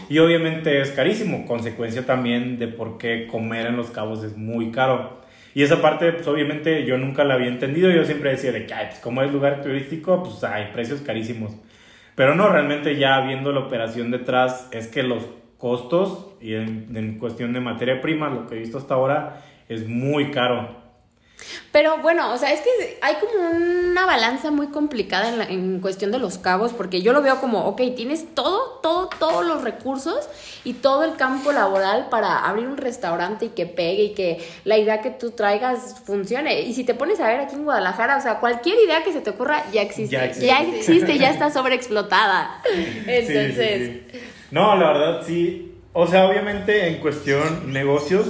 [0.08, 4.70] Y obviamente es carísimo, consecuencia también de por qué comer en Los Cabos es muy
[4.70, 5.20] caro.
[5.52, 7.90] Y esa parte, pues obviamente yo nunca la había entendido.
[7.90, 11.52] Yo siempre decía de que, ay, pues como es lugar turístico, pues hay precios carísimos.
[12.14, 15.22] Pero no, realmente ya viendo la operación detrás, es que los
[15.58, 19.86] costos y en, en cuestión de materia prima, lo que he visto hasta ahora, es
[19.86, 20.85] muy caro.
[21.70, 25.80] Pero bueno, o sea, es que hay como una balanza muy complicada en, la- en
[25.80, 29.62] cuestión de los cabos, porque yo lo veo como, ok, tienes todo, todo, todos los
[29.62, 30.28] recursos
[30.64, 34.78] y todo el campo laboral para abrir un restaurante y que pegue y que la
[34.78, 36.62] idea que tú traigas funcione.
[36.62, 39.20] Y si te pones a ver aquí en Guadalajara, o sea, cualquier idea que se
[39.20, 40.16] te ocurra ya existe.
[40.16, 40.78] Ya Ya existe.
[40.92, 42.62] existe, ya, está sobreexplotada.
[43.06, 43.56] Entonces,
[44.10, 44.30] Sí, sí, sí.
[44.50, 45.74] No, la verdad sí.
[45.92, 48.26] O sea, obviamente en cuestión negocios,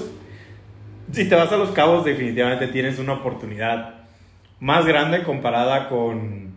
[1.13, 3.95] si te vas a los cabos, definitivamente tienes una oportunidad
[4.61, 6.55] más grande comparada con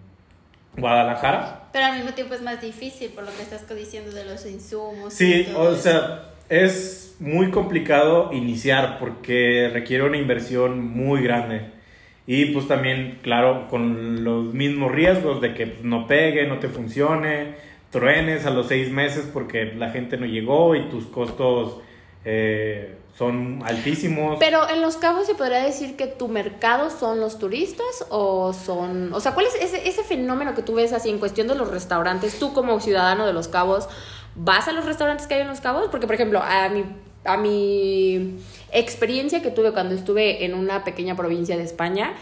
[0.78, 1.70] Guadalajara.
[1.72, 5.20] Pero al mismo tiempo es más difícil por lo que estás diciendo de los insumos.
[5.22, 5.82] y Sí, todo o eso.
[5.82, 11.78] sea, es muy complicado iniciar porque requiere una inversión muy grande.
[12.26, 16.68] Y pues también, claro, con los mismos riesgos de que pues, no pegue, no te
[16.70, 17.56] funcione,
[17.92, 21.82] truenes a los seis meses porque la gente no llegó y tus costos
[22.26, 24.38] eh, son altísimos.
[24.40, 29.14] Pero en Los Cabos se podría decir que tu mercado son los turistas o son,
[29.14, 31.70] o sea, ¿cuál es ese, ese fenómeno que tú ves así en cuestión de los
[31.70, 32.40] restaurantes?
[32.40, 33.90] Tú como ciudadano de Los Cabos,
[34.36, 35.88] ¿vas a los restaurantes que hay en Los Cabos?
[35.92, 36.86] Porque, por ejemplo, a mi,
[37.26, 38.38] a mi
[38.72, 42.14] experiencia que tuve cuando estuve en una pequeña provincia de España,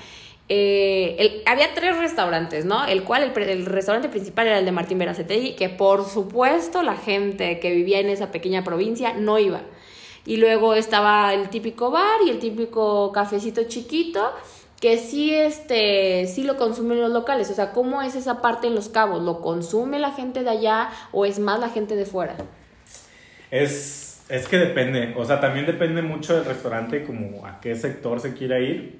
[0.49, 2.85] eh, el- había tres restaurantes, ¿no?
[2.85, 6.95] El cual, el, el restaurante principal era el de Martín Beracetegui, que por supuesto la
[6.95, 9.61] gente que vivía en esa pequeña provincia no iba.
[10.27, 14.33] Y luego estaba el típico bar y el típico cafecito chiquito
[14.81, 17.49] que sí, este, sí lo consumen los locales.
[17.49, 19.23] O sea, ¿cómo es esa parte en Los Cabos?
[19.23, 22.35] ¿Lo consume la gente de allá o es más la gente de fuera?
[23.49, 28.19] Es, es que depende, o sea, también depende mucho del restaurante, como a qué sector
[28.19, 28.99] se quiera ir.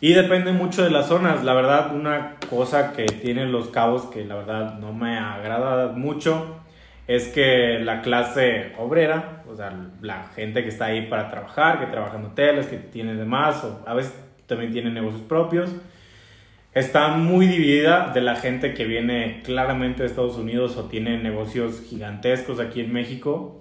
[0.00, 1.42] Y depende mucho de las zonas.
[1.42, 6.62] La verdad, una cosa que tienen los cabos que la verdad no me agrada mucho
[7.06, 11.86] es que la clase obrera, o sea, la gente que está ahí para trabajar, que
[11.86, 14.14] trabaja en hoteles, que tiene demás, o a veces
[14.46, 15.70] también tiene negocios propios,
[16.74, 21.82] está muy dividida de la gente que viene claramente de Estados Unidos o tiene negocios
[21.88, 23.58] gigantescos aquí en México.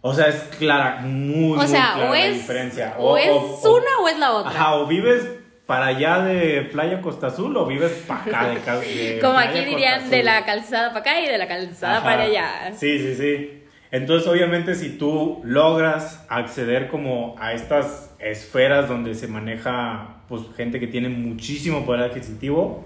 [0.00, 2.94] O sea, es clara, muy, O muy sea, clara o la es, diferencia.
[2.98, 3.30] o, es
[3.64, 4.50] una o es la otra.
[4.50, 5.28] Ajá, o vives
[5.66, 10.10] para allá de Playa Costa Azul o vives para acá de, de Como aquí dirían,
[10.10, 12.04] de la calzada para acá y de la calzada Ajá.
[12.04, 12.72] para allá.
[12.76, 13.63] Sí, sí, sí.
[13.94, 20.80] Entonces, obviamente, si tú logras acceder como a estas esferas donde se maneja pues gente
[20.80, 22.84] que tiene muchísimo poder adquisitivo,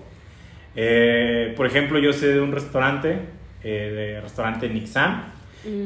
[0.76, 3.20] eh, por ejemplo, yo sé de un restaurante,
[3.64, 5.32] eh, de restaurante Nixan,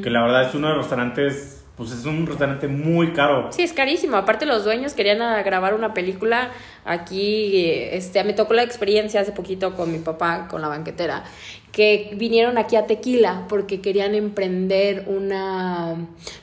[0.03, 3.51] que la verdad es uno de los restaurantes pues es un restaurante muy caro.
[3.51, 4.15] Sí, es carísimo.
[4.15, 6.51] Aparte los dueños querían ah, grabar una película
[6.85, 7.65] aquí.
[7.65, 11.23] Este, me tocó la experiencia hace poquito con mi papá, con la banquetera,
[11.71, 15.95] que vinieron aquí a Tequila porque querían emprender una...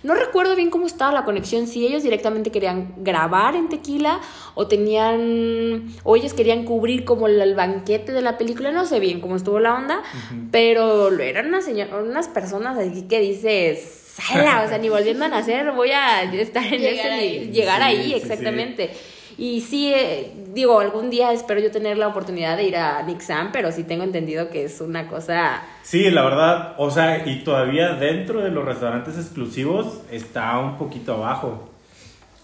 [0.03, 4.21] No recuerdo bien cómo estaba la conexión, si ellos directamente querían grabar en Tequila
[4.57, 5.93] o tenían...
[6.03, 9.61] o ellos querían cubrir como el, banquete de la película, no sé bien cómo estuvo
[9.61, 10.03] la onda,
[10.51, 14.00] pero eran unas, unas personas aquí que dices...
[14.21, 17.11] "Sala", o sea, ni volviendo a nacer voy a estar en Llegar ese...
[17.11, 17.51] ahí.
[17.53, 18.15] Llegar Sí, ahí, sí, sí.
[18.17, 18.91] exactamente.
[19.39, 23.53] Y sí, eh, digo, algún día espero yo tener la oportunidad de ir a Nixam,
[23.53, 25.63] pero sí tengo entendido que es una cosa...
[25.83, 31.15] Sí, la verdad, o sea, y todavía dentro de los restaurantes exclusivos está un poquito
[31.15, 31.71] abajo.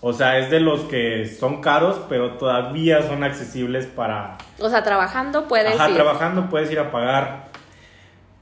[0.00, 4.38] O sea, es de los que son caros, pero todavía son accesibles para...
[4.60, 5.96] O sea, trabajando puedes Ajá, ir.
[5.96, 7.48] trabajando puedes ir a pagar.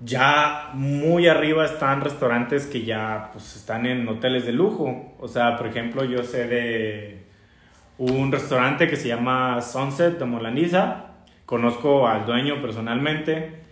[0.05, 5.15] Ya muy arriba están restaurantes que ya pues están en hoteles de lujo.
[5.19, 7.25] O sea, por ejemplo, yo sé de
[7.97, 11.07] un restaurante que se llama Sunset de Molaniza.
[11.47, 13.63] Conozco al dueño personalmente.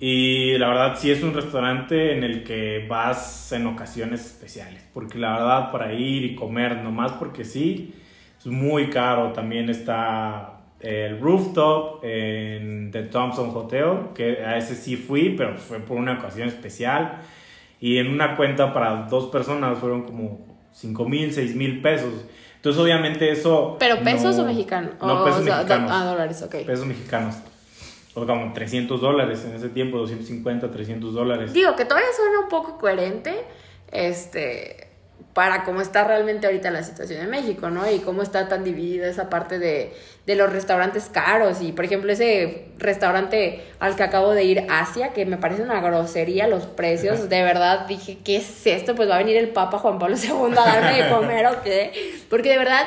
[0.00, 4.84] Y la verdad sí es un restaurante en el que vas en ocasiones especiales.
[4.92, 7.94] Porque la verdad para ir y comer nomás porque sí,
[8.40, 9.32] es muy caro.
[9.32, 10.53] También está
[10.84, 16.14] el rooftop en The Thompson Hotel, que a ese sí fui, pero fue por una
[16.18, 17.22] ocasión especial.
[17.80, 22.12] Y en una cuenta para dos personas fueron como 5 mil, 6 mil pesos.
[22.56, 23.76] Entonces obviamente eso...
[23.78, 24.92] ¿Pero pesos no- o mexicanos?
[25.02, 26.54] No, O pesos sea, mexicanos Ah, dólares, ok.
[26.66, 27.36] pesos mexicanos.
[28.14, 31.52] O como 300 dólares en ese tiempo, 250, 300 dólares.
[31.52, 33.34] Digo, que todavía suena un poco coherente,
[33.92, 34.88] este,
[35.34, 37.90] para cómo está realmente ahorita la situación en México, ¿no?
[37.90, 39.92] Y cómo está tan dividida esa parte de,
[40.26, 41.60] de los restaurantes caros.
[41.60, 45.80] Y, por ejemplo, ese restaurante al que acabo de ir, Asia, que me parece una
[45.80, 47.28] grosería los precios.
[47.28, 48.94] De verdad, dije, ¿qué es esto?
[48.94, 52.22] Pues va a venir el Papa Juan Pablo II a darme de comer o qué.
[52.30, 52.86] Porque de verdad...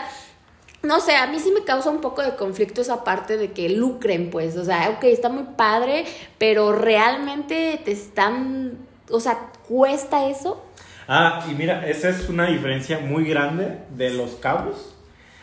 [0.83, 3.67] No sé, a mí sí me causa un poco de conflicto esa parte de que
[3.67, 6.05] lucren, pues, o sea, ok, está muy padre,
[6.37, 8.77] pero realmente te están,
[9.09, 10.63] o sea, ¿cuesta eso?
[11.07, 14.95] Ah, y mira, esa es una diferencia muy grande de los cabos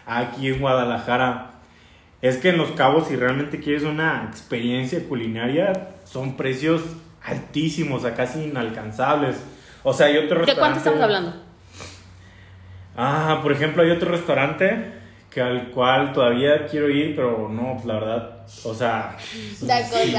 [0.07, 1.53] aquí en Guadalajara.
[2.21, 6.83] Es que en los cabos, si realmente quieres una experiencia culinaria, son precios
[7.23, 9.37] altísimos, a casi inalcanzables.
[9.83, 10.61] O sea, hay otro ¿De restaurante.
[10.61, 11.43] cuánto estamos hablando?
[12.97, 14.93] Ah, por ejemplo, hay otro restaurante
[15.31, 19.17] que al cual todavía quiero ir, pero no, pues la verdad, o sea,
[19.59, 19.83] cosa.
[19.89, 20.15] Sí,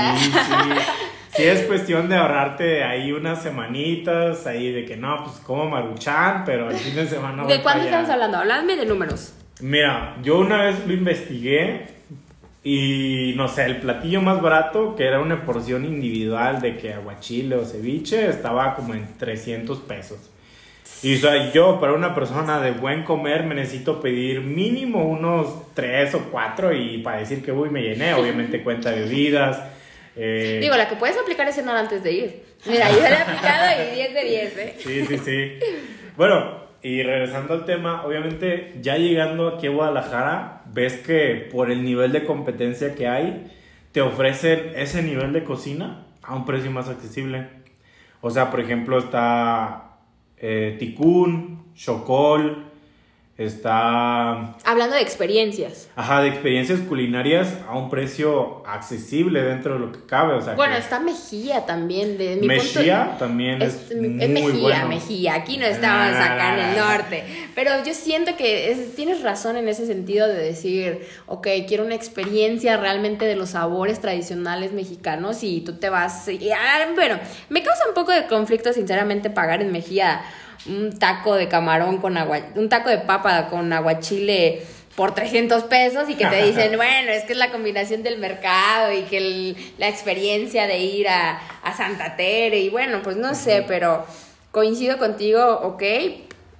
[1.36, 1.43] sí.
[1.43, 6.69] Es cuestión de ahorrarte ahí unas semanitas, ahí de que no, pues como maruchan, pero
[6.69, 8.38] el fin de semana ¿De cuánto estamos hablando?
[8.38, 9.34] Háblame de números.
[9.62, 11.88] Mira, yo una vez lo investigué
[12.63, 17.56] y no sé, el platillo más barato, que era una porción individual de que aguachile
[17.56, 20.17] o ceviche, estaba como en 300 pesos.
[21.04, 25.74] Y o sea, yo para una persona de buen comer me necesito pedir mínimo unos
[25.76, 29.62] 3 o 4 y para decir que uy me llené, obviamente cuenta bebidas.
[30.15, 32.43] Eh, Digo, la que puedes aplicar es cenar antes de ir.
[32.65, 34.75] Mira, yo la he aplicado y 10 de 10, ¿eh?
[34.80, 35.60] Sí, sí, sí.
[36.15, 41.84] Bueno, y regresando al tema, obviamente ya llegando aquí a Guadalajara, ves que por el
[41.84, 43.51] nivel de competencia que hay,
[43.91, 47.47] te ofrecen ese nivel de cocina a un precio más accesible.
[48.21, 49.97] O sea, por ejemplo, está
[50.38, 52.64] eh, Ticún, Chocol,
[53.38, 54.56] está...
[54.63, 55.89] Hablando de experiencias.
[55.95, 60.36] Ajá, de experiencias culinarias a un precio accesible dentro de lo que cabe.
[60.36, 62.17] O sea, Bueno, que está Mejía también.
[62.17, 64.88] De mi Mejía punto, también es, es, muy Mejía, bueno.
[64.88, 65.34] Mejía.
[65.36, 67.24] Aquí no estamos acá en el norte.
[67.56, 71.95] Pero yo siento que es- tienes razón en ese sentido de decir, ok, quiero una
[71.95, 76.28] experiencia realmente de los sabores tradicionales mexicanos y tú te vas.
[76.30, 77.19] y, ah, bueno,
[77.50, 80.21] me causa un poco de conflicto, sinceramente, pagar en Mejía
[80.68, 84.63] un taco de camarón con agua, un taco de papa con aguachile
[84.96, 88.91] por 300 pesos y que te dicen, bueno, es que es la combinación del mercado
[88.94, 93.36] y que el- la experiencia de ir a, a Santa Tere y bueno, pues no
[93.36, 94.06] sé, pero
[94.52, 95.84] coincido contigo, ok.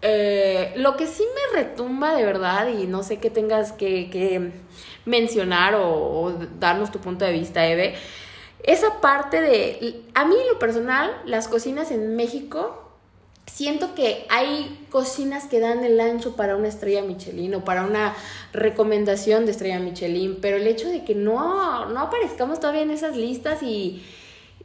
[0.08, 4.52] Eh, lo que sí me retumba de verdad y no sé qué tengas que, que
[5.06, 7.96] mencionar o, o darnos tu punto de vista, Eve,
[8.64, 12.85] esa parte de, a mí en lo personal, las cocinas en México
[13.48, 18.16] siento que hay cocinas que dan el ancho para una estrella Michelin o para una
[18.54, 23.16] recomendación de estrella Michelin, pero el hecho de que no, no aparezcamos todavía en esas
[23.16, 24.04] listas y,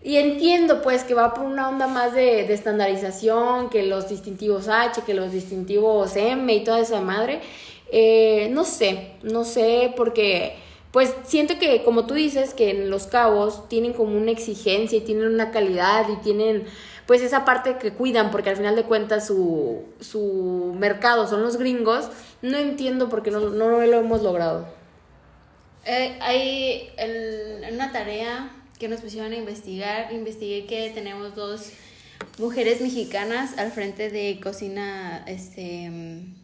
[0.02, 4.68] y entiendo pues que va por una onda más de, de estandarización, que los distintivos
[4.68, 7.40] H, que los distintivos M y toda esa madre,
[7.92, 10.56] eh, no sé, no sé porque
[10.92, 15.02] pues siento que como tú dices que en Los Cabos tienen como una exigencia y
[15.02, 16.66] tienen una calidad y tienen
[17.10, 21.56] pues esa parte que cuidan porque al final de cuentas su, su mercado son los
[21.56, 22.08] gringos,
[22.40, 24.68] no entiendo por qué no, no lo hemos logrado.
[25.84, 26.92] Eh, hay
[27.72, 31.72] una tarea que nos pusieron a investigar, investigué que tenemos dos
[32.38, 36.34] mujeres mexicanas al frente de cocina, este, mm,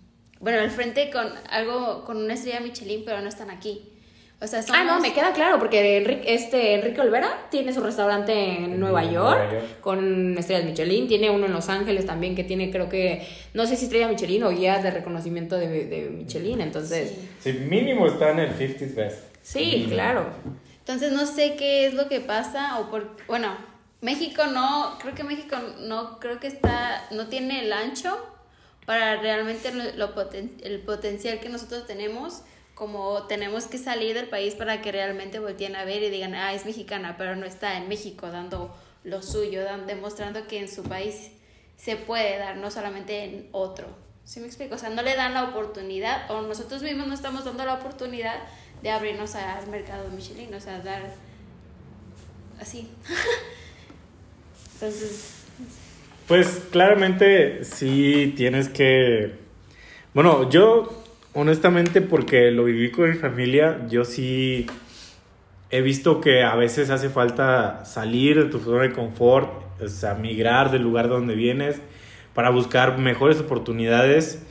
[0.40, 3.92] bueno, al frente con algo, con una estrella Michelin, pero no están aquí.
[4.38, 4.79] O sea, somos...
[4.81, 9.03] Ah, no, me queda claro, porque Enrique, este, Enrique Olvera tiene su restaurante en Nueva
[9.05, 9.81] En York, Nueva York.
[9.81, 13.77] con estrellas Michelin, tiene uno en Los Ángeles también que tiene creo que, no sé
[13.77, 17.53] si estrella Michelin o guías de reconocimiento de, de Michelin, entonces, Sí.
[17.53, 19.18] Sí, mínimo está en el 50th best.
[19.42, 19.88] sí, Mínimo.
[19.92, 20.27] claro.
[20.81, 23.57] Entonces no sé qué es lo que pasa o por bueno,
[24.03, 28.16] México no, creo que México no creo que está no tiene el ancho
[28.85, 32.42] para realmente lo, lo poten- el potencial que nosotros tenemos
[32.77, 36.53] como tenemos que salir del país para que realmente volteen a ver y digan, ah,
[36.53, 40.83] es mexicana, pero no está en México dando lo suyo, dan- demostrando que en su
[40.85, 41.31] país
[41.79, 43.87] se puede dar, no solamente en otro.
[44.25, 44.75] ¿Sí me explico?
[44.75, 48.41] O sea, no le dan la oportunidad, o nosotros mismos no estamos dando la oportunidad
[48.83, 51.15] de abrirnos al mercado Michelin, o sea, dar
[52.61, 52.91] así.
[54.75, 55.31] Entonces,
[56.29, 59.33] Pues claramente sí tienes que...
[60.12, 61.05] Bueno, yo
[61.37, 64.66] honestamente porque lo viví con mi familia, yo sí
[65.68, 69.51] he visto que a veces hace falta salir de tu zona de confort,
[69.83, 71.83] o sea, migrar del lugar donde vienes
[72.33, 74.46] para buscar mejores oportunidades.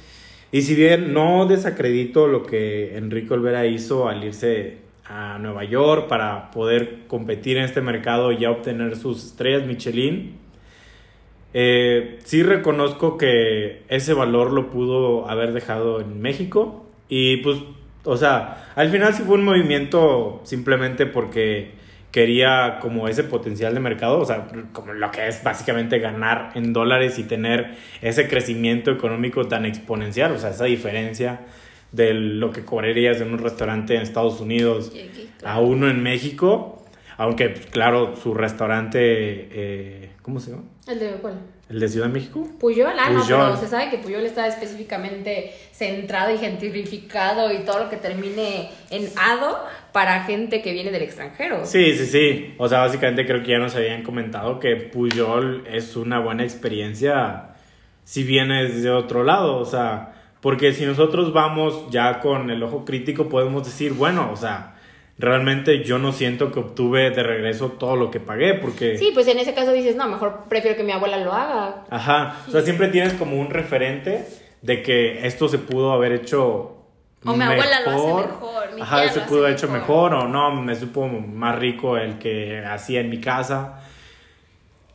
[0.52, 6.08] Y si bien no desacredito lo que Enrique Olvera hizo al irse a Nueva York
[6.08, 10.38] para poder competir en este mercado y ya obtener sus estrellas Michelin,
[11.58, 17.60] eh, sí reconozco que ese valor lo pudo haber dejado en México y pues,
[18.04, 21.72] o sea, al final sí fue un movimiento simplemente porque
[22.12, 26.74] quería como ese potencial de mercado, o sea, como lo que es básicamente ganar en
[26.74, 31.46] dólares y tener ese crecimiento económico tan exponencial, o sea, esa diferencia
[31.94, 34.92] de lo que cobrarías en un restaurante en Estados Unidos
[35.46, 40.64] a uno en México, aunque pues, claro, su restaurante, eh, ¿cómo se llama?
[40.88, 41.40] ¿El de cuál?
[41.70, 42.48] ¿El de Ciudad de México?
[42.60, 43.42] Puyol, ah, no, Puyol.
[43.46, 48.72] pero se sabe que Puyol está específicamente centrado y gentrificado y todo lo que termine
[48.90, 51.64] en ado para gente que viene del extranjero.
[51.64, 52.56] Sí, sí, sí.
[52.58, 57.50] O sea, básicamente creo que ya nos habían comentado que Puyol es una buena experiencia
[58.04, 59.58] si vienes de otro lado.
[59.58, 60.12] O sea,
[60.42, 64.75] porque si nosotros vamos ya con el ojo crítico, podemos decir, bueno, o sea,
[65.18, 68.98] realmente yo no siento que obtuve de regreso todo lo que pagué, porque...
[68.98, 71.86] Sí, pues en ese caso dices, no, mejor prefiero que mi abuela lo haga.
[71.90, 72.38] Ajá.
[72.48, 74.26] O sea, siempre tienes como un referente
[74.62, 76.72] de que esto se pudo haber hecho.
[77.24, 80.12] O mi abuela lo hace mejor, mi Ajá, se pudo haber hecho mejor.
[80.12, 83.82] mejor, o no, me supo más rico el que hacía en mi casa.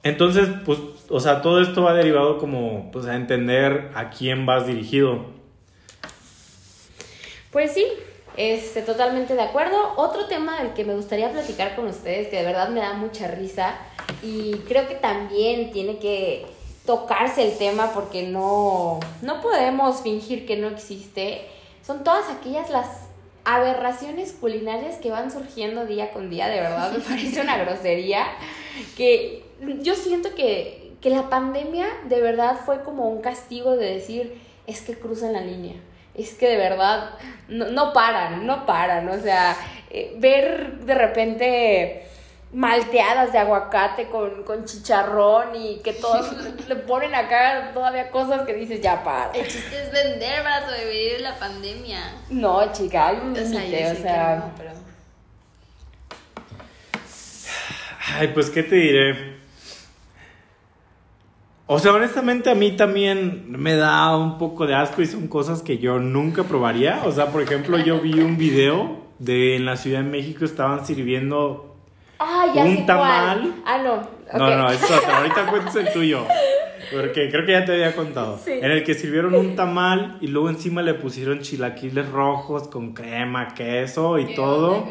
[0.02, 0.78] Entonces, pues,
[1.08, 5.26] o sea, todo esto va derivado como, pues, a entender a quién vas dirigido.
[7.50, 7.84] Pues sí,
[8.36, 9.94] este, totalmente de acuerdo.
[9.96, 13.28] Otro tema del que me gustaría platicar con ustedes, que de verdad me da mucha
[13.28, 13.74] risa,
[14.22, 16.46] y creo que también tiene que
[16.86, 21.46] tocarse el tema porque no, no podemos fingir que no existe,
[21.86, 22.88] son todas aquellas las
[23.44, 28.26] aberraciones culinarias que van surgiendo día con día, de verdad me parece una grosería,
[28.96, 29.44] que
[29.82, 34.82] yo siento que, que la pandemia de verdad fue como un castigo de decir, es
[34.82, 35.76] que cruzan la línea
[36.14, 37.10] es que de verdad
[37.48, 39.08] no, no paran, no paran.
[39.08, 39.56] O sea,
[39.90, 42.06] eh, ver de repente
[42.52, 46.32] malteadas de aguacate con, con chicharrón y que todos
[46.68, 49.32] le, ponen acá todavía cosas que dices, ya para.
[49.32, 52.00] El chiste es vender para sobrevivir la pandemia.
[52.30, 54.36] No, chica, hay un O sea, yo límite, o sea.
[54.36, 54.70] no, pero...
[58.18, 59.39] Ay, pues, ¿qué te diré?
[61.72, 65.62] O sea, honestamente a mí también me da un poco de asco y son cosas
[65.62, 67.02] que yo nunca probaría.
[67.04, 70.84] O sea, por ejemplo, yo vi un video de en la Ciudad de México estaban
[70.84, 71.76] sirviendo
[72.18, 73.40] Ah, ya un sé tamal.
[73.40, 73.54] cuál.
[73.64, 73.96] Ah, no.
[74.38, 74.56] No, ok.
[74.56, 76.26] no, eso, ahorita cuentes el tuyo.
[76.90, 78.36] Porque creo que ya te había contado.
[78.44, 78.50] Sí.
[78.52, 83.54] En el que sirvieron un tamal y luego encima le pusieron chilaquiles rojos con crema,
[83.54, 84.78] queso y ¿Qué todo.
[84.78, 84.90] onda?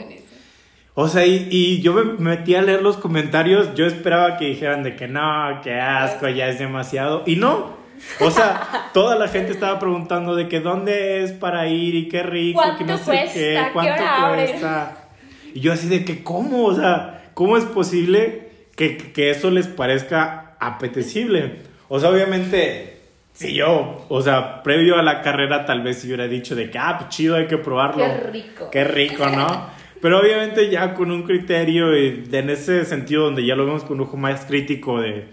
[1.02, 4.84] O sea, y, y yo me metí a leer los comentarios, yo esperaba que dijeran
[4.84, 7.24] de que no, que asco, ya es demasiado.
[7.26, 7.78] Y no.
[8.20, 12.22] O sea, toda la gente estaba preguntando de que dónde es para ir y qué
[12.22, 13.34] rico, que no ¿Cuánto sé cuesta?
[13.34, 14.48] qué, ¿Qué cuánto abren?
[14.48, 15.08] cuesta.
[15.54, 16.66] Y yo así de que, ¿cómo?
[16.66, 21.60] O sea, ¿cómo es posible que, que eso les parezca apetecible?
[21.88, 22.98] O sea, obviamente,
[23.32, 26.78] si yo, o sea, previo a la carrera tal vez si hubiera dicho de que,
[26.78, 28.04] ah, pues chido, hay que probarlo.
[28.04, 28.70] Qué rico.
[28.70, 29.79] Qué rico, ¿no?
[30.02, 34.00] Pero obviamente ya con un criterio y en ese sentido donde ya lo vemos con
[34.00, 35.28] un ojo más crítico de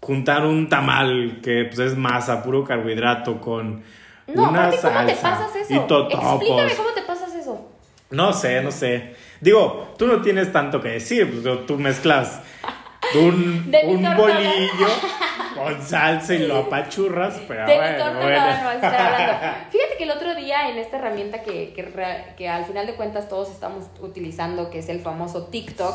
[0.00, 3.82] juntar un tamal que pues es masa, puro carbohidrato con
[4.28, 5.74] No, una aparte, ¿cómo te salsa pasas eso?
[5.74, 6.42] y totopos.
[6.42, 7.68] Explícame cómo te pasas eso.
[8.10, 9.14] No sé, no sé.
[9.40, 12.40] Digo, tú no tienes tanto que decir, pues tú mezclas
[13.14, 13.70] un,
[14.16, 14.86] bolillo
[15.56, 18.38] con salsa y lo apachurras, pero De bueno, torta bueno.
[18.38, 19.32] no, no, estoy hablando.
[19.70, 23.28] Fíjate que el otro día en esta herramienta que, que, que al final de cuentas
[23.28, 25.94] todos estamos utilizando, que es el famoso TikTok,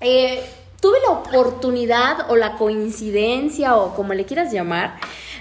[0.00, 0.44] eh,
[0.80, 4.94] tuve la oportunidad o la coincidencia o como le quieras llamar,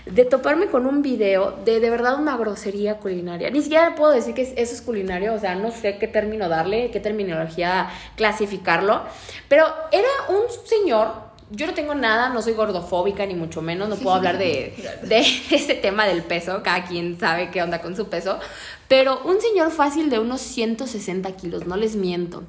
[0.07, 3.49] de toparme con un video de de verdad una grosería culinaria.
[3.49, 6.47] Ni siquiera puedo decir que es- eso es culinario, o sea, no sé qué término
[6.49, 9.01] darle, qué terminología clasificarlo,
[9.49, 13.95] pero era un señor yo no tengo nada, no soy gordofóbica ni mucho menos, no
[13.95, 14.73] puedo hablar de,
[15.03, 18.39] de ese tema del peso, cada quien sabe qué onda con su peso,
[18.87, 22.43] pero un señor fácil de unos 160 kilos, no les miento.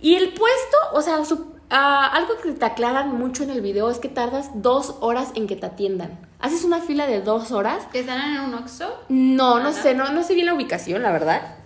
[0.00, 3.90] Y el puesto, o sea, su- ah, algo que te aclaran mucho en el video
[3.90, 6.18] es que tardas dos horas en que te atiendan.
[6.40, 7.84] Haces una fila de dos horas.
[7.92, 8.94] ¿Que están en un Oxxo?
[9.08, 11.56] No, no sé, no, no sé bien la ubicación, la verdad.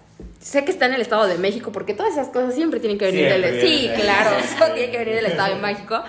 [0.40, 3.04] Sé que está en el Estado de México, porque todas esas cosas siempre tienen que
[3.04, 3.60] venir Siempre del...
[3.60, 6.02] Sí, vienen de- claro, eso tiene que venir del Estado de México.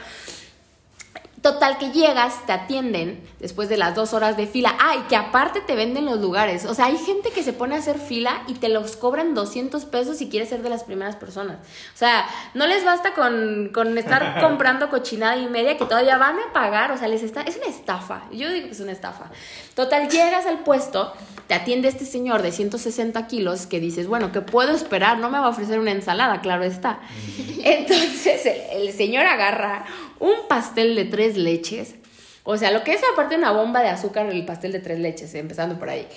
[1.43, 4.77] Total, que llegas, te atienden después de las dos horas de fila.
[4.79, 6.63] Ah, y que aparte te venden los lugares.
[6.63, 9.83] O sea, hay gente que se pone a hacer fila y te los cobran 200
[9.83, 11.57] pesos si quieres ser de las primeras personas.
[11.93, 16.37] O sea, no les basta con, con estar comprando cochinada y media que todavía van
[16.39, 16.93] a pagar.
[16.93, 17.41] O sea, les está...
[17.41, 18.21] Es una estafa.
[18.31, 19.25] Yo digo que es una estafa.
[19.75, 21.11] Total, llegas al puesto,
[21.47, 25.17] te atiende este señor de 160 kilos que dices, bueno, ¿qué puedo esperar?
[25.17, 27.01] No me va a ofrecer una ensalada, claro está.
[27.61, 29.83] Entonces, el, el señor agarra
[30.23, 31.95] un pastel de tres leches.
[32.45, 35.35] O sea, lo que es aparte una bomba de azúcar, el pastel de tres leches,
[35.35, 36.07] eh, empezando por ahí.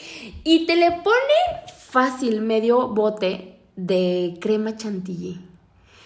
[0.45, 5.41] Y te le pone fácil medio bote de crema chantilly.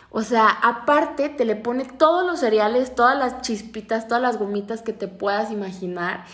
[0.08, 4.80] O sea, aparte te le pone todos los cereales, todas las chispitas, todas las gomitas
[4.80, 6.24] que te puedas imaginar.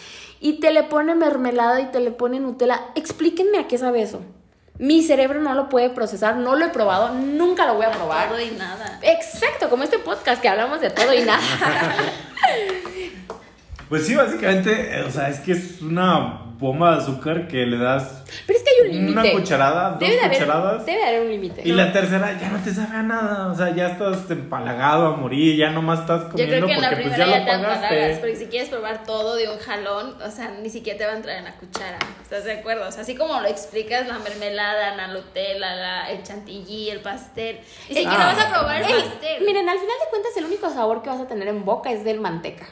[0.40, 2.80] Y te le pone mermelada y te le pone Nutella.
[2.94, 4.20] Explíquenme a qué sabe eso.
[4.78, 8.28] Mi cerebro no lo puede procesar, no lo he probado, nunca lo voy a probar.
[8.28, 8.98] Todo y nada.
[9.02, 11.42] Exacto, como este podcast que hablamos de todo y nada.
[13.88, 17.76] Pues sí, básicamente, eh, o sea, es que es una bomba de azúcar que le
[17.78, 19.12] das Pero es que hay un límite.
[19.20, 20.86] una cucharada, dos Debe de haber, cucharadas.
[20.86, 21.62] debe de haber un límite.
[21.64, 25.16] Y la tercera ya no te sabe a nada, o sea, ya estás empalagado a
[25.16, 27.38] morir, ya nomás estás Yo comiendo creo que en la porque pues primera ya ya,
[27.40, 28.16] lo te empalagas, pagaste.
[28.20, 31.16] porque si quieres probar todo de un jalón, o sea, ni siquiera te va a
[31.16, 31.98] entrar en la cuchara.
[32.22, 32.88] ¿Estás de acuerdo?
[32.88, 37.58] O sea, así como lo explicas, la mermelada, la Nutella, la, el chantilly, el pastel.
[37.88, 38.34] Ni siquiera Ah.
[38.34, 39.44] vas a probar el pastel.
[39.44, 42.04] miren, al final de cuentas el único sabor que vas a tener en boca es
[42.04, 42.66] del manteca.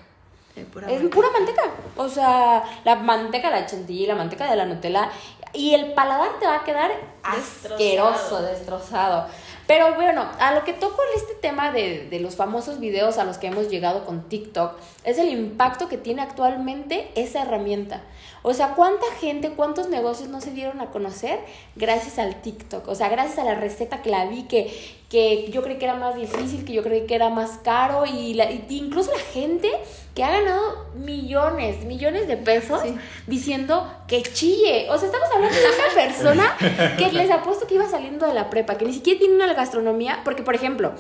[0.57, 1.15] Eh, pura Es manteca.
[1.17, 1.63] pura manteca.
[1.97, 5.11] O sea, la manteca de la chantilly, la manteca de la Nutella.
[5.53, 6.91] Y el paladar te va a quedar
[7.35, 7.75] Destrozado.
[7.75, 9.27] asqueroso, destrozado.
[9.67, 13.25] Pero bueno, a lo que toco en este tema de, de los famosos videos a
[13.25, 14.73] los que hemos llegado con TikTok,
[15.05, 18.03] es el impacto que tiene actualmente esa herramienta.
[18.47, 21.41] O sea, ¿cuánta gente, cuántos negocios no se dieron a conocer
[21.77, 22.87] gracias al TikTok?
[22.89, 24.71] O sea, gracias a la receta que la vi, que,
[25.09, 28.35] que yo creí que era más difícil, que yo creí que era más caro, y,
[28.35, 29.71] la, y incluso la gente
[30.15, 32.95] que ha ganado millones, millones de pesos Sí.
[33.27, 34.91] diciendo que chille.
[34.91, 36.57] O sea, estamos hablando de una persona
[36.99, 40.21] que les apuesto que iba saliendo de la prepa, que ni siquiera tiene una gastronomía,
[40.23, 40.93] porque por ejemplo,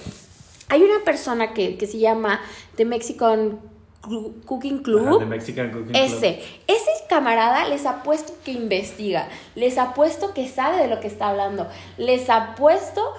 [0.70, 2.40] hay una persona que, que se llama
[2.76, 3.60] The Mexican
[4.46, 5.08] Cooking Club.
[5.08, 5.96] Ajá, de Mexican Cooking Club.
[5.96, 11.28] Ese, ese camarada les apuesto que investiga, les apuesto que sabe de lo que está
[11.28, 13.12] hablando, les apuesto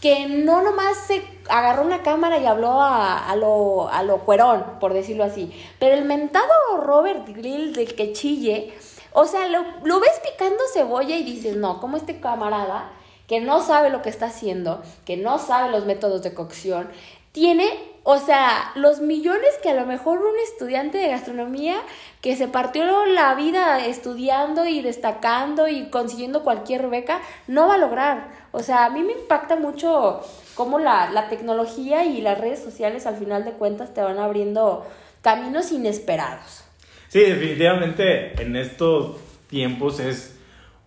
[0.00, 4.64] que no nomás se agarró una cámara y habló a, a lo, a lo cuerón,
[4.80, 8.74] por decirlo así, pero el mentado Robert Grill del que chille,
[9.12, 12.90] o sea, lo, lo ves picando cebolla y dices, no, como este camarada
[13.28, 16.88] que no sabe lo que está haciendo, que no sabe los métodos de cocción,
[17.30, 17.70] tiene,
[18.04, 21.76] o sea, los millones que a lo mejor un estudiante de gastronomía
[22.20, 27.78] que se partió la vida estudiando y destacando y consiguiendo cualquier beca, no va a
[27.78, 28.28] lograr.
[28.50, 30.20] O sea, a mí me impacta mucho
[30.54, 34.84] cómo la, la tecnología y las redes sociales al final de cuentas te van abriendo
[35.22, 36.64] caminos inesperados.
[37.08, 39.16] Sí, definitivamente en estos
[39.48, 40.38] tiempos es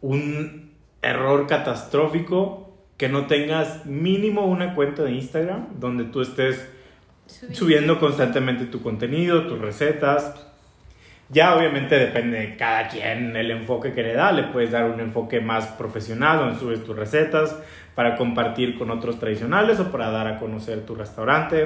[0.02, 6.75] un error catastrófico que no tengas mínimo una cuenta de Instagram donde tú estés
[7.52, 10.34] subiendo constantemente tu contenido, tus recetas.
[11.30, 14.32] Ya obviamente depende de cada quien el enfoque que le da.
[14.32, 17.56] Le puedes dar un enfoque más profesional donde subes tus recetas
[17.96, 21.64] para compartir con otros tradicionales o para dar a conocer tu restaurante.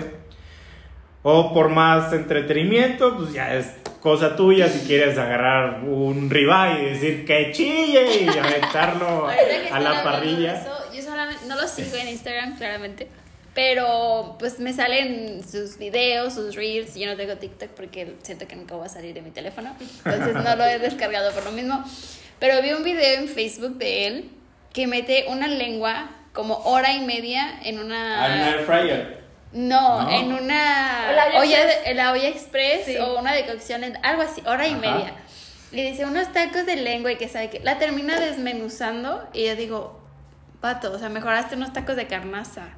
[1.24, 6.86] O por más entretenimiento, pues ya es cosa tuya si quieres agarrar un ribeye y
[6.94, 10.62] decir que chille y aventarlo a la parrilla.
[10.62, 13.10] eso, yo solamente, no lo sigo en Instagram, claramente.
[13.56, 16.96] Pero pues me salen sus videos, sus reels.
[16.96, 19.76] Yo no tengo TikTok porque siento que nunca va a salir de mi teléfono.
[20.06, 21.84] Entonces no lo he descargado por lo mismo.
[22.40, 24.30] Pero vi un video en Facebook de él
[24.74, 28.50] que mete una lengua como hora y media en una.
[28.52, 29.20] Air fryer.
[29.52, 30.10] No, No.
[30.12, 32.98] en una ¿La olla de, en la olla express Sí.
[32.98, 34.80] o una decocción, en- algo así, hora y Ajá.
[34.80, 35.14] media.
[35.72, 39.56] Y dice, unos tacos de lengua y que sabe que la termina desmenuzando y yo
[39.56, 40.00] digo,
[40.62, 42.70] pato, o sea, mejoraste unos tacos de carnaza.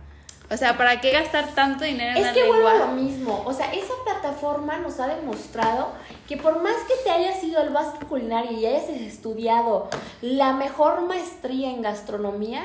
[0.52, 3.42] O sea, ¿para qué gastar tanto dinero en Es la que vuelvo a lo mismo.
[3.46, 5.94] O sea, esa plataforma nos ha demostrado
[6.28, 9.90] que por más que te hayas ido al básico culinario y hayas estudiado
[10.22, 12.64] la mejor maestría en gastronomía,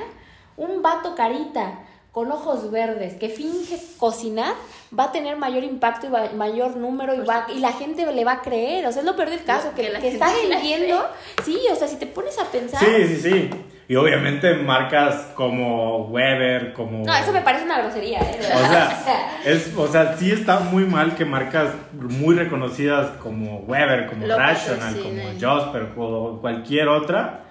[0.57, 1.79] un vato carita
[2.17, 4.55] con ojos verdes que finge cocinar
[4.97, 8.25] va a tener mayor impacto y va- mayor número y, va, y la gente le
[8.25, 8.87] va a creer.
[8.87, 11.05] O sea, es lo peor del caso, que, Que la que gente está vendiendo.
[11.45, 12.79] Sí, o sea, si te pones a pensar.
[12.79, 13.49] Sí, sí, sí.
[13.87, 17.05] Y obviamente marcas como Weber, como...
[17.05, 18.39] No, eso me parece una grosería, ¿eh?
[18.41, 24.07] O sea, es, o sea, sí está muy mal que marcas muy reconocidas como Weber,
[24.07, 25.21] como Lo Rational, como.
[25.39, 27.43] Josper o cualquier otra,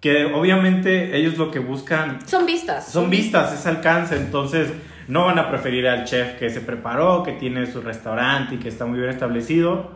[0.00, 2.88] que obviamente ellos lo que buscan son vistas.
[2.88, 4.70] son vistas, es alcance, entonces
[5.08, 8.68] no van a preferir al chef que se preparó, que tiene su restaurante y que
[8.68, 9.90] está muy bien establecido,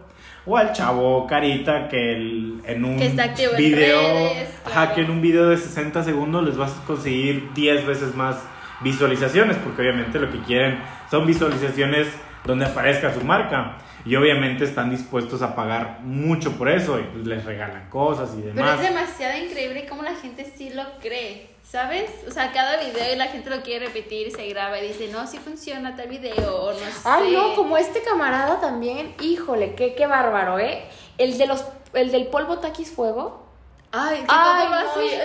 [0.46, 4.94] o al chavo carita que el- en un Que está activo en video, redes, ajá,
[4.94, 8.36] que en un video de 60 segundos les vas a conseguir 10 veces más
[8.80, 10.78] visualizaciones, porque obviamente lo que quieren
[11.10, 12.06] son visualizaciones
[12.44, 13.76] donde aparezca su marca.
[14.04, 18.40] Y obviamente están dispuestos a pagar mucho por eso y pues les regalan cosas y
[18.42, 18.80] Pero demás.
[18.80, 22.10] es demasiado increíble cómo la gente sí lo cree, ¿sabes?
[22.26, 25.26] O sea, cada video y la gente lo quiere repetir se graba y dice, no,
[25.26, 26.86] sí funciona tal video o no sé.
[27.04, 30.84] Ay, no, como este camarada también, híjole, qué, qué bárbaro, ¿eh?
[31.18, 33.46] El de los, el del polvo taquis fuego.
[33.92, 34.68] Ay, ¿qué Ay,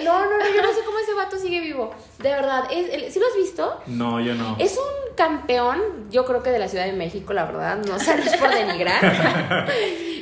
[0.03, 1.91] no, no, no, yo no sé cómo ese vato sigue vivo.
[2.17, 3.79] De verdad, es, el- ¿sí lo has visto?
[3.85, 4.55] No, yo no.
[4.57, 7.99] Es un campeón, yo creo que de la Ciudad de México, la verdad, no, o
[7.99, 9.67] sea, no es por denigrar.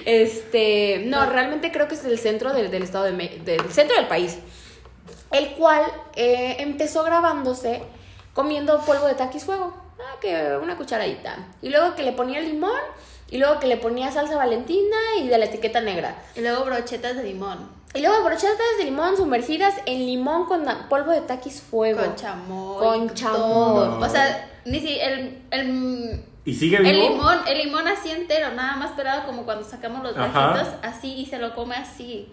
[0.05, 4.07] Este, no, realmente creo que es del centro del, del estado de del centro del
[4.07, 4.37] país.
[5.31, 5.81] El cual
[6.17, 7.81] eh, empezó grabándose
[8.33, 9.73] comiendo polvo de taquis fuego.
[9.97, 11.37] Ah, que una cucharadita.
[11.61, 12.81] Y luego que le ponía limón,
[13.29, 16.15] y luego que le ponía salsa valentina y de la etiqueta negra.
[16.35, 17.69] Y luego brochetas de limón.
[17.95, 21.99] Y luego brochetas de limón sumergidas en limón con polvo de taquis fuego.
[21.99, 22.77] Con chamoy.
[22.77, 23.15] Con todo.
[23.15, 24.03] chamoy.
[24.03, 27.09] O sea, ni si el, el, ¿Y sigue el vivo?
[27.09, 31.25] limón, el limón así entero, nada más pelado como cuando sacamos los bracitos, así y
[31.25, 32.31] se lo come así.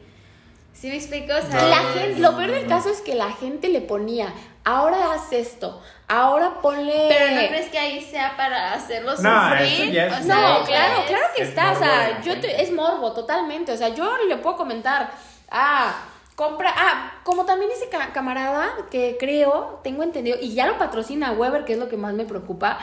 [0.72, 1.32] ¿Sí me explico?
[1.34, 2.68] O sea, la No, gente, no, lo peor del no.
[2.68, 4.32] caso es que la gente le ponía,
[4.64, 7.06] ahora haz esto, ahora ponle...
[7.08, 9.62] Pero no crees que ahí sea para hacerlo No, sufrir.
[9.66, 12.20] eso ya es O sea, No, claro, es- claro que es está, o morbo sea,
[12.22, 15.10] yo te- es morbo totalmente, o sea, yo le puedo comentar,
[15.50, 15.94] ah,
[16.40, 21.32] compra, ah, como también ese ca- camarada que creo, tengo entendido, y ya lo patrocina
[21.32, 22.78] Weber, que es lo que más me preocupa,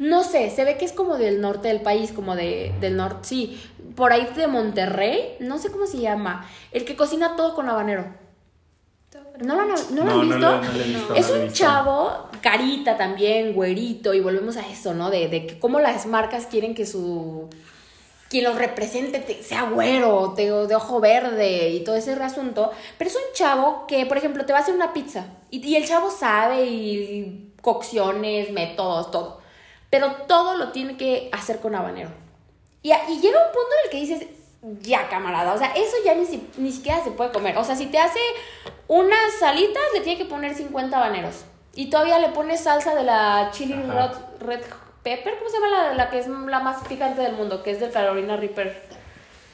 [0.00, 3.20] no sé, se ve que es como del norte del país, como de, del norte,
[3.22, 3.62] sí,
[3.94, 8.04] por ahí de Monterrey, no sé cómo se llama, el que cocina todo con habanero.
[9.44, 10.38] ¿No lo han, no lo han No, no visto?
[10.38, 11.54] lo- no lo he visto, es un visto.
[11.58, 15.10] chavo, carita también, güerito, y volvemos a eso, ¿no?
[15.10, 17.48] De, de que cómo las marcas quieren que su.
[18.28, 22.70] Quien los represente te- sea güero, te- de ojo verde y todo ese asunto.
[22.98, 25.26] Pero es un chavo que, por ejemplo, te va a hacer una pizza.
[25.50, 29.40] Y, y el chavo sabe y cocciones, métodos, todo.
[29.90, 32.10] Pero todo lo tiene que hacer con habanero.
[32.82, 34.26] Y, llega un punto en el que dices,
[34.82, 37.56] ya camarada, o sea, eso ya ni, si- ni siquiera se puede comer.
[37.58, 38.20] O sea, si te hace
[38.88, 41.44] unas salitas, le tiene que poner 50 habaneros.
[41.74, 44.10] Y todavía le pones salsa de la chili red,
[44.40, 44.60] red
[45.02, 47.62] pepper, ¿cómo se llama la, la que es la más picante del mundo?
[47.62, 48.88] Que es del Carolina Reaper.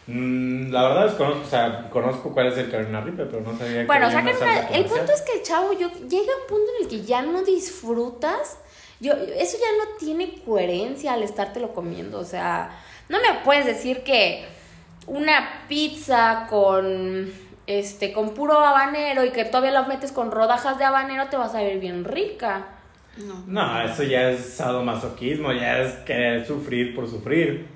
[0.07, 3.57] Mm, la verdad es conozco, o sea, conozco cuál es el Carolina Reaper, pero no
[3.57, 6.71] sabía que Bueno, había sacan una el punto es que, chavo, yo, llega un punto
[6.77, 8.59] en el que ya no disfrutas.
[9.01, 12.21] Yo, eso ya no tiene coherencia al estártelo comiendo.
[12.21, 12.71] O sea,
[13.09, 14.45] no me puedes decir que
[15.07, 17.33] una pizza con
[17.67, 21.47] este con puro habanero y que todavía la metes con rodajas de habanero te va
[21.47, 22.67] a salir bien rica.
[23.17, 23.45] No.
[23.47, 27.67] No, eso ya es sadomasoquismo, ya es querer sufrir por sufrir.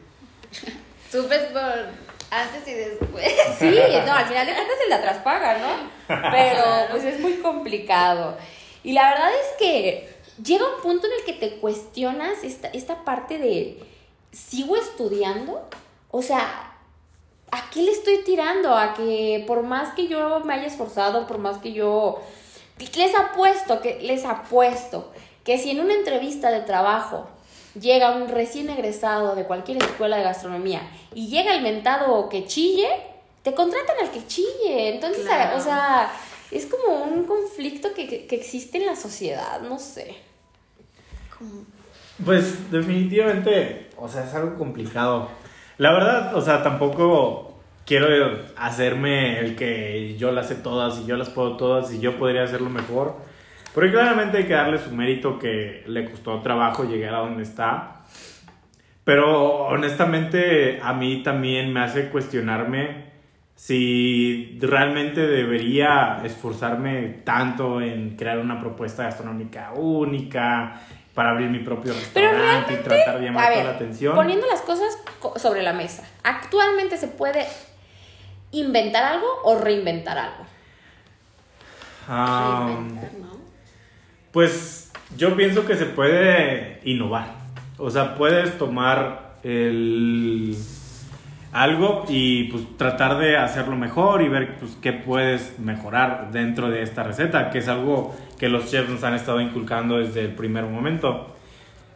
[1.11, 1.63] Sufres por
[2.31, 3.25] antes y después.
[3.59, 3.71] Sí,
[4.07, 5.91] no, al final de cuentas el de atrás paga, ¿no?
[6.31, 8.37] Pero pues es muy complicado.
[8.85, 10.09] Y la verdad es que
[10.43, 13.83] llega un punto en el que te cuestionas esta, esta parte de,
[14.33, 15.69] ¿sigo estudiando?
[16.11, 16.73] O sea,
[17.51, 18.75] ¿a qué le estoy tirando?
[18.75, 22.23] A que por más que yo me haya esforzado, por más que yo...
[22.95, 25.13] Les apuesto, que les apuesto
[25.49, 27.27] que si en una entrevista de trabajo
[27.81, 30.83] llega un recién egresado de cualquier escuela de gastronomía
[31.15, 32.87] y llega el mentado que chille,
[33.43, 34.91] te contratan al que chille.
[34.95, 35.57] Entonces, Claro.
[35.57, 36.13] o sea,
[36.51, 40.17] es como un conflicto que, que, que existe en la sociedad, no sé.
[41.39, 41.65] Como-
[42.23, 45.31] Pues definitivamente, o sea, es algo complicado.
[45.79, 47.55] La verdad, o sea, tampoco
[47.87, 48.07] quiero
[48.59, 52.43] hacerme el que yo las sé todas y yo las puedo todas y yo podría
[52.43, 53.15] hacerlo mejor.
[53.79, 57.99] Porque claramente hay que darle su mérito que le costó trabajo llegar a donde está.
[59.05, 63.05] Pero honestamente a mí también me hace cuestionarme
[63.55, 70.81] si realmente debería esforzarme tanto en crear una propuesta gastronómica única,
[71.15, 74.17] para abrir mi propio restaurante y tratar de llamar A toda la atención.
[74.17, 77.47] poniendo las cosas co- sobre la mesa, ¿actualmente se puede
[78.51, 80.45] inventar algo o reinventar algo?
[82.09, 83.28] Ah, reinventar, ¿no?
[84.33, 87.35] Pues yo pienso que se puede innovar.
[87.79, 90.57] O sea, puedes tomar el
[91.53, 96.83] algo y pues tratar de hacerlo mejor y ver pues qué puedes mejorar dentro de
[96.83, 100.65] esta receta, que es algo que los chefs nos han estado inculcando desde el primer
[100.65, 101.35] momento.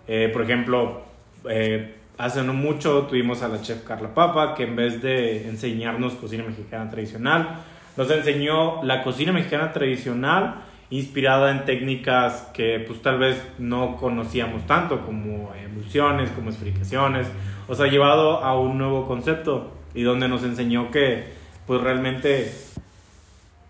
[0.09, 1.03] Eh, por ejemplo,
[1.49, 6.15] eh, hace no mucho tuvimos a la chef Carla Papa, que en vez de enseñarnos
[6.15, 7.61] cocina mexicana tradicional,
[7.97, 14.67] nos enseñó la cocina mexicana tradicional inspirada en técnicas que pues tal vez no conocíamos
[14.67, 17.27] tanto, como emulsiones, como esferificaciones,
[17.67, 21.33] o sea, llevado a un nuevo concepto y donde nos enseñó que
[21.67, 22.53] pues realmente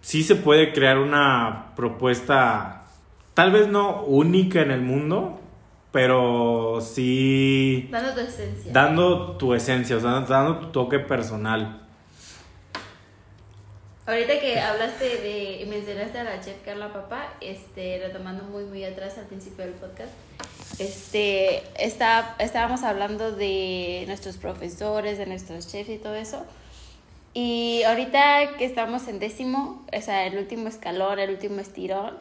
[0.01, 2.87] sí se puede crear una propuesta,
[3.35, 5.41] tal vez no única en el mundo,
[5.93, 8.73] pero sí Dando tu esencia.
[8.73, 11.82] dando tu esencia, o sea, dando tu toque personal.
[14.05, 19.17] Ahorita que hablaste de mencionaste a la chef Carla Papá, este, retomando muy muy atrás
[19.17, 20.11] al principio del podcast,
[20.81, 26.45] este, está, estábamos hablando de nuestros profesores, de nuestros chefs y todo eso.
[27.33, 32.19] Y ahorita que estamos en décimo, o sea, el último escalón, el último estirón,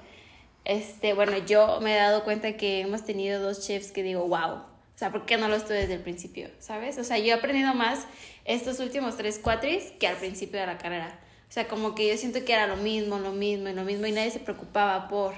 [0.66, 4.52] este, bueno, yo me he dado cuenta que hemos tenido dos chefs que digo, wow,
[4.52, 4.64] o
[4.96, 6.48] sea, ¿por qué no los tuve desde el principio?
[6.60, 7.00] ¿Sabes?
[7.00, 8.06] O sea, yo he aprendido más
[8.46, 11.20] estos últimos tres cuatris que al principio de la carrera.
[11.52, 14.06] O sea, como que yo siento que era lo mismo, lo mismo y lo mismo
[14.08, 15.34] y nadie se preocupaba por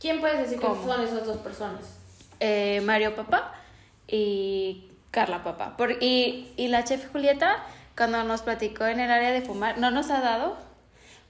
[0.00, 0.80] ¿Quién puedes decir ¿Cómo?
[0.80, 1.82] que son esas dos personas?
[2.40, 3.52] eh, Mario Papá
[4.06, 5.76] y Carla Papá.
[5.76, 7.62] Por, y, y la chef Julieta,
[7.96, 10.56] cuando nos platicó en el área de fumar, no nos ha dado,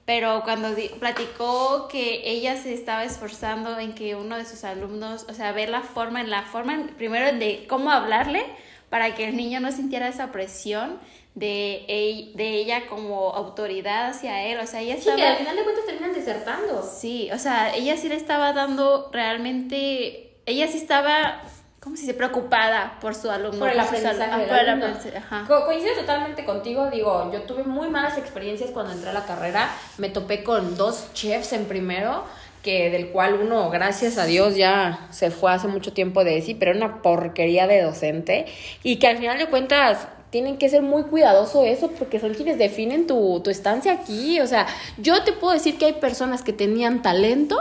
[0.05, 5.25] pero cuando di- platicó que ella se estaba esforzando en que uno de sus alumnos,
[5.29, 8.43] o sea, ver la forma, en la forma, primero de cómo hablarle
[8.89, 10.97] para que el niño no sintiera esa presión
[11.35, 15.17] de, ell- de ella como autoridad hacia él, o sea, ella Sí, estaba...
[15.17, 16.83] que al final de cuentas terminan desertando.
[16.83, 21.41] Sí, o sea, ella sí le estaba dando realmente, ella sí estaba,
[21.79, 22.13] ¿cómo se dice?
[22.13, 23.59] Preocupada por su alumno.
[23.59, 24.85] Por el aprendizaje del por el alumno.
[24.87, 25.45] aprendizaje, ajá.
[25.47, 29.69] Co- coincido totalmente contigo, digo, yo tuve muy malas experiencias cuando entré a la carrera,
[29.97, 32.25] me topé con dos chefs en primero,
[32.63, 36.53] que del cual uno, gracias a Dios, ya se fue hace mucho tiempo de sí,
[36.55, 38.45] pero era una porquería de docente,
[38.83, 42.57] y que al final de cuentas tienen que ser muy cuidadoso eso, porque son quienes
[42.57, 44.67] definen tu, tu estancia aquí, o sea,
[44.97, 47.57] yo te puedo decir que hay personas que tenían talento,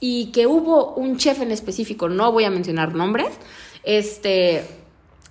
[0.00, 3.28] y que hubo un chef en específico, no voy a mencionar nombres,
[3.82, 4.64] este,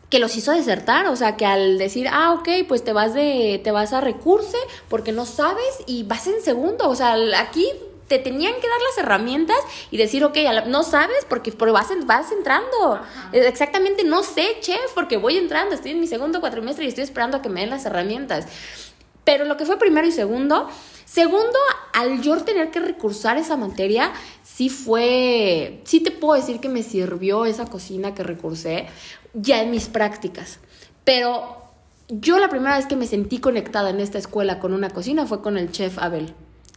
[0.09, 3.59] que los hizo desertar, o sea, que al decir, ah, ok, pues te vas de,
[3.63, 4.57] te vas a recurse
[4.89, 7.67] porque no sabes y vas en segundo, o sea, aquí
[8.07, 9.57] te tenían que dar las herramientas
[9.91, 10.37] y decir, ok,
[10.67, 13.01] no sabes porque, porque vas, vas entrando.
[13.31, 17.03] Eh, Exactamente, no sé, chef, porque voy entrando, estoy en mi segundo cuatrimestre y estoy
[17.03, 18.47] esperando a que me den las herramientas.
[19.23, 20.69] Pero lo que fue primero y segundo,
[21.05, 21.57] segundo,
[21.93, 26.83] al yo tener que recursar esa materia, sí fue, sí te puedo decir que me
[26.83, 28.87] sirvió esa cocina que recursé
[29.33, 30.59] ya en mis prácticas.
[31.03, 31.57] Pero
[32.07, 35.41] yo la primera vez que me sentí conectada en esta escuela con una cocina fue
[35.41, 36.35] con el chef Abel.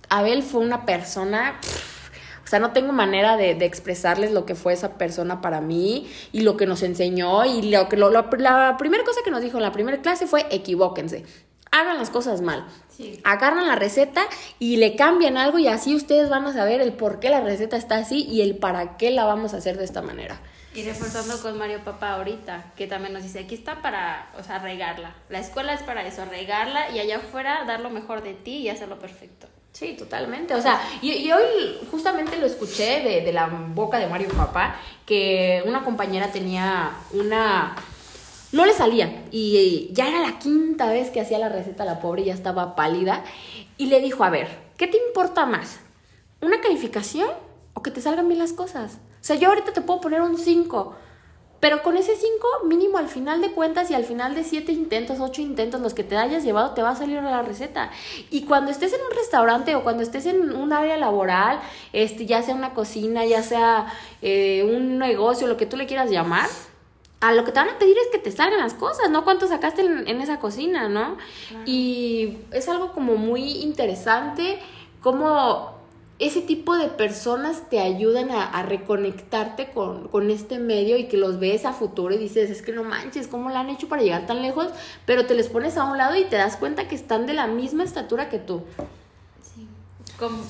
[0.09, 1.59] Abel fue una persona...
[1.61, 1.98] pff,
[2.44, 6.11] o sea, no tengo manera de, de expresarles lo que fue esa persona para mí
[6.32, 7.44] y lo que nos enseñó.
[7.44, 10.26] Y lo que lo- lo- la primera cosa que nos dijo en la primera clase
[10.26, 11.26] fue equivóquense.
[11.70, 12.66] Hagan las cosas mal.
[12.88, 13.20] Sí.
[13.24, 14.22] Agarran la receta
[14.59, 17.76] y le cambian algo y así ustedes van a saber el por qué la receta
[17.76, 20.40] está así y el para qué la vamos a hacer de esta manera.
[20.74, 24.59] Y reforzando con Mario Papá ahorita, que también nos dice, aquí está para, o sea,
[24.59, 25.14] regarla.
[25.28, 28.68] La escuela es para eso, regarla y allá afuera dar lo mejor de ti y
[28.70, 29.48] hacerlo perfecto.
[29.78, 30.54] Sí, totalmente.
[30.54, 34.74] O sea, y, y hoy justamente lo escuché de, de la boca de Mario Papá,
[35.06, 37.76] que una compañera tenía una...
[38.50, 42.24] No le salía y ya era la quinta vez que hacía la receta la pobre,
[42.24, 43.22] ya estaba pálida
[43.76, 45.78] y le dijo, a ver, ¿qué te importa más?
[46.40, 47.28] ¿Una calificación
[47.74, 48.94] o que te salgan bien las cosas?
[48.94, 50.96] O sea, yo ahorita te puedo poner un 5,
[51.61, 55.18] Pero con ese 5, mínimo al final de cuentas y al final de 7 intentos,
[55.18, 57.90] 8 intentos, los que te hayas llevado, te va a salir la receta.
[58.30, 61.61] Y cuando estés en un restaurante o cuando estés en un área laboral,
[61.92, 63.92] este, ya sea una cocina, ya sea
[64.22, 66.48] eh, un negocio, lo que tú le quieras llamar,
[67.20, 69.24] a lo que te van a pedir es que te salgan las cosas, ¿no?
[69.24, 71.16] ¿Cuánto sacaste en, en esa cocina, no?
[71.66, 74.61] Y es algo como muy interesante,
[75.02, 75.77] como
[76.18, 81.16] ese tipo de personas te ayudan a, a reconectarte con, con, este medio y que
[81.16, 84.02] los ves a futuro y dices, es que no manches, ¿cómo lo han hecho para
[84.02, 84.68] llegar tan lejos?
[85.06, 87.46] Pero te les pones a un lado y te das cuenta que están de la
[87.46, 88.64] misma estatura que tú.
[89.42, 89.68] Sí,
[90.18, 90.42] como...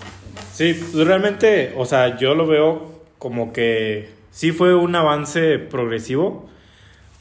[0.52, 6.48] sí pues realmente, o sea, yo lo veo como que sí fue un avance progresivo.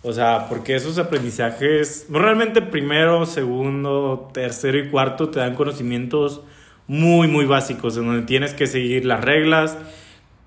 [0.03, 6.41] O sea, porque esos aprendizajes, realmente primero, segundo, tercero y cuarto te dan conocimientos
[6.88, 9.77] muy, muy básicos, en donde tienes que seguir las reglas,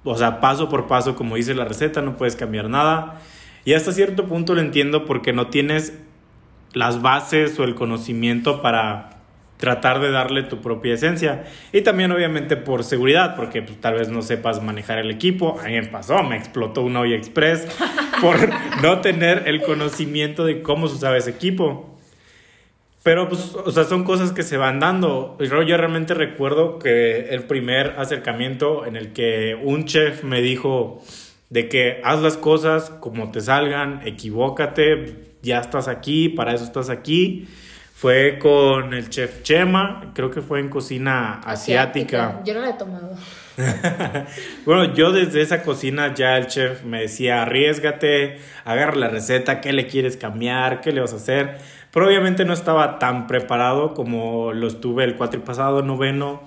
[0.04, 3.20] o sea, paso por paso, como dice la receta, no puedes cambiar nada.
[3.64, 5.98] Y hasta cierto punto lo entiendo porque no tienes
[6.72, 9.10] las bases o el conocimiento para
[9.58, 11.44] tratar de darle tu propia esencia.
[11.72, 15.60] Y también obviamente por seguridad, porque pues, tal vez no sepas manejar el equipo.
[15.60, 17.66] A mí pasó, me explotó un olla express
[18.22, 18.36] por
[18.82, 21.99] no tener el conocimiento de cómo se usaba ese equipo.
[23.02, 25.38] Pero, pues, o sea, son cosas que se van dando.
[25.40, 31.02] Yo realmente recuerdo que el primer acercamiento en el que un chef me dijo
[31.48, 36.90] de que haz las cosas como te salgan, equivócate, ya estás aquí, para eso estás
[36.90, 37.48] aquí.
[38.00, 42.28] Fue con el chef Chema, creo que fue en cocina asiática.
[42.28, 42.44] asiática.
[42.44, 43.14] Yo no la he tomado.
[44.64, 49.74] bueno, yo desde esa cocina ya el chef me decía, arriesgate, agarra la receta, qué
[49.74, 51.58] le quieres cambiar, qué le vas a hacer
[51.92, 56.42] pero obviamente no estaba tan preparado como lo estuve el cuatri pasado, noveno,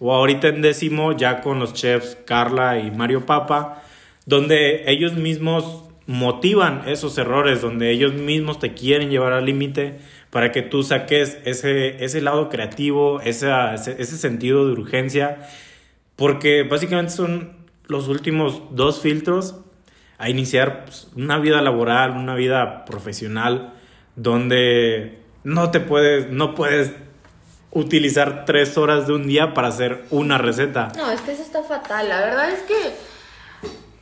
[0.00, 3.82] o ahorita en décimo, ya con los chefs Carla y Mario Papa,
[4.24, 9.98] donde ellos mismos motivan esos errores, donde ellos mismos te quieren llevar al límite
[10.30, 13.48] para que tú saques ese, ese lado creativo, ese,
[14.04, 15.48] sentido de urgencia,
[16.16, 17.56] porque básicamente son
[17.86, 19.56] los últimos dos filtros
[20.18, 23.74] a iniciar pues, una vida laboral, una vida profesional
[24.16, 26.92] donde no te puedes, no puedes
[27.70, 30.92] utilizar tres horas de un día para hacer una receta.
[30.96, 32.08] No, es que eso está fatal.
[32.08, 32.94] La verdad es que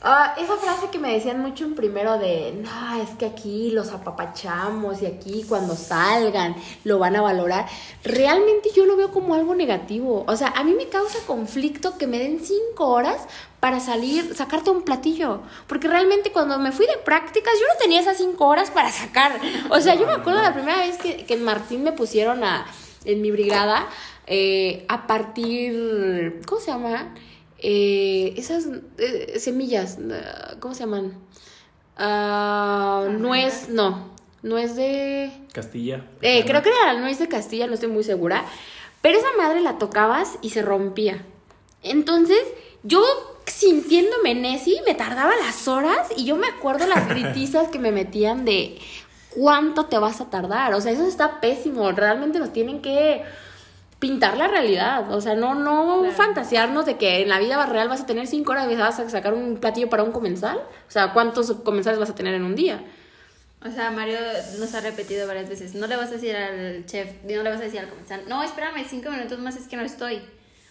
[0.05, 3.91] Uh, esa frase que me decían mucho en primero de, no, es que aquí los
[3.91, 7.67] apapachamos y aquí cuando salgan lo van a valorar,
[8.03, 10.27] realmente yo lo veo como algo negativo.
[10.29, 13.27] O sea, a mí me causa conflicto que me den cinco horas
[13.61, 15.41] para salir, sacarte un platillo.
[15.67, 19.41] Porque realmente cuando me fui de prácticas, yo no tenía esas cinco horas para sacar.
[19.71, 22.67] O sea, yo me acuerdo la primera vez que, que en Martín me pusieron a,
[23.07, 23.89] en mi brigada
[24.27, 27.15] eh, a partir, ¿cómo se llama?
[27.67, 28.67] Eh, esas
[28.99, 29.97] eh, semillas,
[30.61, 31.15] ¿cómo se llaman?
[31.99, 34.11] Uh, nuez, no,
[34.43, 35.33] nuez de...
[35.51, 36.05] Castilla.
[36.21, 38.45] Eh, creo que era la nuez de Castilla, no estoy muy segura.
[39.01, 41.25] Pero esa madre la tocabas y se rompía.
[41.83, 42.43] Entonces,
[42.83, 43.03] yo
[43.47, 48.45] sintiéndome Nessie, me tardaba las horas y yo me acuerdo las gritizas que me metían
[48.45, 48.79] de
[49.31, 50.75] cuánto te vas a tardar.
[50.75, 51.93] O sea, eso está pésimo.
[51.93, 53.23] Realmente nos tienen que
[54.05, 58.03] pintar la realidad, o sea, no, no fantasearnos de que en la vida real vas
[58.03, 61.15] a tener cinco horas y vas a sacar un platillo para un comensal, o sea,
[61.15, 62.85] ¿cuántos comensales vas a tener en un día?
[63.65, 64.19] O sea, Mario
[64.59, 67.61] nos ha repetido varias veces, no le vas a decir al chef, no le vas
[67.61, 70.21] a decir al comensal, no, espérame, cinco minutos más es que no estoy.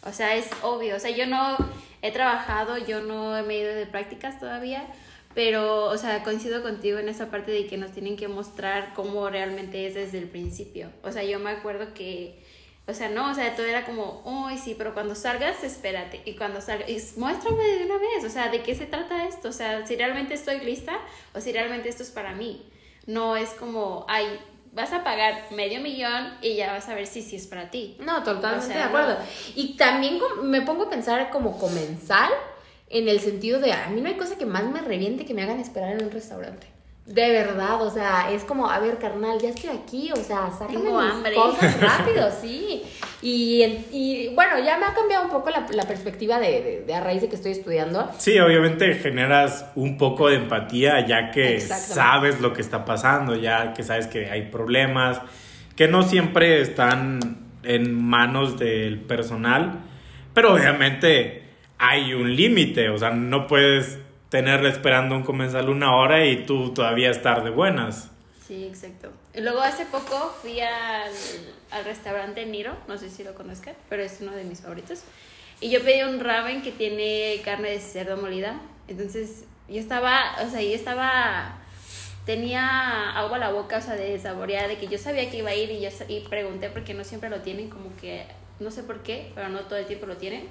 [0.06, 1.58] O sea, es obvio, o sea, yo no
[2.04, 4.86] he trabajado, yo no me he ido de prácticas todavía,
[5.34, 9.28] pero, o sea, coincido contigo en esa parte de que nos tienen que mostrar cómo
[9.28, 10.92] realmente es desde el principio.
[11.02, 12.44] O sea, yo me acuerdo que
[12.86, 16.22] o sea, no, o sea, todo era como, uy, sí, pero cuando salgas, espérate.
[16.26, 19.50] Y cuando salgas, muéstrame de una vez, o sea, ¿de qué se trata esto?
[19.50, 21.00] O sea, si realmente estoy lista
[21.34, 22.70] o si realmente esto es para mí.
[23.06, 24.28] No es como, ay,
[24.74, 27.96] vas a pagar medio millón y ya vas a ver si sí es para ti.
[28.00, 29.18] No, totalmente de acuerdo.
[29.56, 32.32] Y también me pongo a pensar como comensal
[32.90, 35.44] en el sentido de, a mí no hay cosa que más me reviente que me
[35.44, 36.73] hagan esperar en un restaurante.
[37.06, 40.80] De verdad, o sea, es como, a ver, carnal, ya estoy aquí, o sea, sácame
[40.80, 41.34] Tengo hambre.
[41.34, 42.82] cosas rápido, sí.
[43.22, 47.02] Y, y, bueno, ya me ha cambiado un poco la, la perspectiva de, de, a
[47.02, 48.10] raíz de que estoy estudiando.
[48.18, 53.74] Sí, obviamente generas un poco de empatía ya que sabes lo que está pasando, ya
[53.74, 55.20] que sabes que hay problemas,
[55.76, 57.20] que no siempre están
[57.64, 59.82] en manos del personal,
[60.34, 61.44] pero obviamente
[61.78, 64.00] hay un límite, o sea, no puedes
[64.34, 68.10] tenerle esperando un comensal una hora y tú todavía estar de buenas.
[68.48, 69.12] Sí, exacto.
[69.36, 71.12] Luego hace poco fui al,
[71.70, 75.04] al restaurante Niro, no sé si lo conozcan, pero es uno de mis favoritos.
[75.62, 78.60] Y yo pedí un ramen que tiene carne de cerdo molida.
[78.88, 81.60] Entonces yo estaba, o sea, yo estaba
[82.26, 85.52] tenía agua a la boca, o sea, de saborear, de que yo sabía que iba
[85.52, 88.26] a ir y, yo, y pregunté porque no siempre lo tienen, como que,
[88.60, 90.48] no sé por qué, pero no todo el tiempo lo tienen.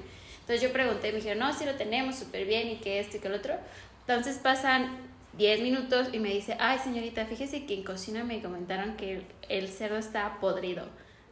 [0.52, 3.20] Entonces yo pregunté, me dijeron, no, sí lo tenemos súper bien y que esto y
[3.20, 3.54] que el otro.
[4.00, 4.98] Entonces pasan
[5.38, 9.24] 10 minutos y me dice, ay señorita, fíjese que en cocina me comentaron que el,
[9.48, 10.84] el cerdo está podrido,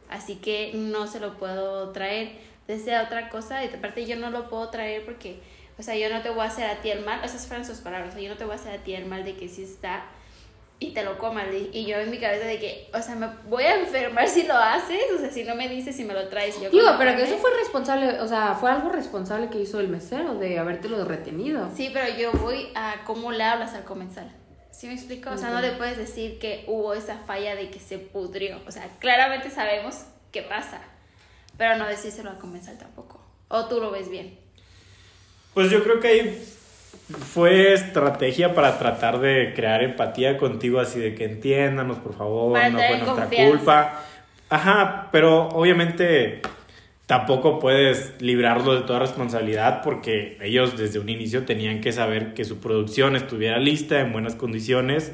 [0.09, 2.31] así que no se lo puedo traer.
[2.67, 5.39] Desea otra cosa, y aparte yo no lo puedo traer porque,
[5.77, 7.77] o sea, yo no te voy a hacer a ti el mal, esas fueron sus
[7.77, 9.47] palabras, o sea, yo no te voy a hacer a ti el mal de que
[9.49, 10.05] sí está
[10.81, 11.45] y te lo comas.
[11.71, 14.55] Y yo en mi cabeza de que, o sea, me voy a enfermar si lo
[14.55, 16.59] haces, o sea, si no me dices si me lo traes.
[16.59, 19.89] Yo Digo, pero que eso fue responsable, o sea, fue algo responsable que hizo el
[19.89, 21.69] mesero de habértelo retenido.
[21.75, 24.35] Sí, pero yo voy a cómo le hablas al comensal.
[24.71, 25.29] ¿Sí me explico?
[25.29, 28.59] O sea, no le puedes decir que hubo esa falla de que se pudrió.
[28.65, 30.81] O sea, claramente sabemos qué pasa,
[31.57, 33.23] pero no decírselo al comensal tampoco.
[33.49, 34.39] O tú lo ves bien.
[35.53, 36.45] Pues yo creo que ahí
[37.33, 42.69] fue estrategia para tratar de crear empatía contigo, así de que entiéndanos, por favor, Para
[42.69, 43.49] no fue nuestra confianza.
[43.51, 44.03] culpa.
[44.49, 46.41] Ajá, pero obviamente
[47.05, 52.45] tampoco puedes librarlo de toda responsabilidad porque ellos desde un inicio tenían que saber que
[52.45, 55.13] su producción estuviera lista, en buenas condiciones.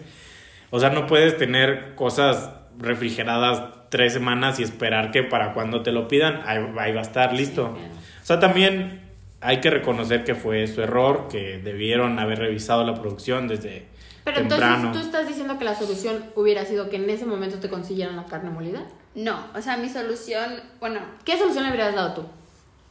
[0.69, 5.91] O sea, no puedes tener cosas refrigeradas tres semanas y esperar que para cuando te
[5.91, 7.75] lo pidan, ahí, va a estar listo.
[8.21, 9.06] O sea, también
[9.41, 13.87] hay que reconocer que fue su error, que debieron haber revisado la producción desde
[14.23, 14.75] Pero temprano.
[14.75, 18.15] entonces tú estás diciendo que la solución hubiera sido que en ese momento te consiguieran
[18.15, 18.83] la carne molida.
[19.15, 22.23] No, o sea, mi solución, bueno, ¿Qué solución le hubieras dado tú?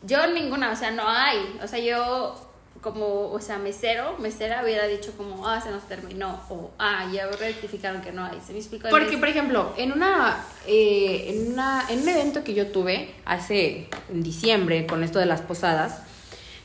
[0.03, 1.59] yo ninguna, o sea, no hay.
[1.63, 2.35] O sea, yo
[2.81, 7.27] como, o sea, mesero, mesera hubiera dicho como, ah, se nos terminó, o ah, ya
[7.27, 8.41] rectificaron que no hay.
[8.47, 8.89] ¿Se me explicó?
[8.91, 13.89] Porque, por ejemplo, en una, eh, en una, en un evento que yo tuve hace
[14.09, 16.03] en diciembre con esto de las posadas,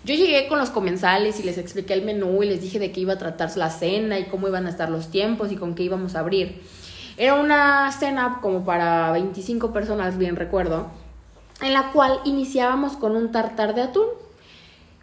[0.03, 3.01] yo llegué con los comensales y les expliqué el menú y les dije de qué
[3.01, 5.83] iba a tratarse la cena y cómo iban a estar los tiempos y con qué
[5.83, 6.61] íbamos a abrir.
[7.17, 10.87] Era una cena como para 25 personas, bien recuerdo,
[11.61, 14.07] en la cual iniciábamos con un tartar de atún.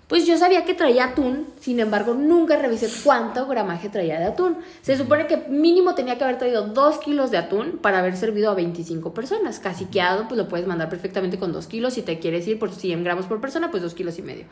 [0.09, 4.57] Pues yo sabía que traía atún, sin embargo nunca revisé cuánto gramaje traía de atún.
[4.81, 8.51] Se supone que mínimo tenía que haber traído 2 kilos de atún para haber servido
[8.51, 9.61] a 25 personas.
[9.61, 11.93] Caciqueado, pues lo puedes mandar perfectamente con 2 kilos.
[11.93, 14.47] Si te quieres ir por 100 gramos por persona, pues 2 kilos y medio.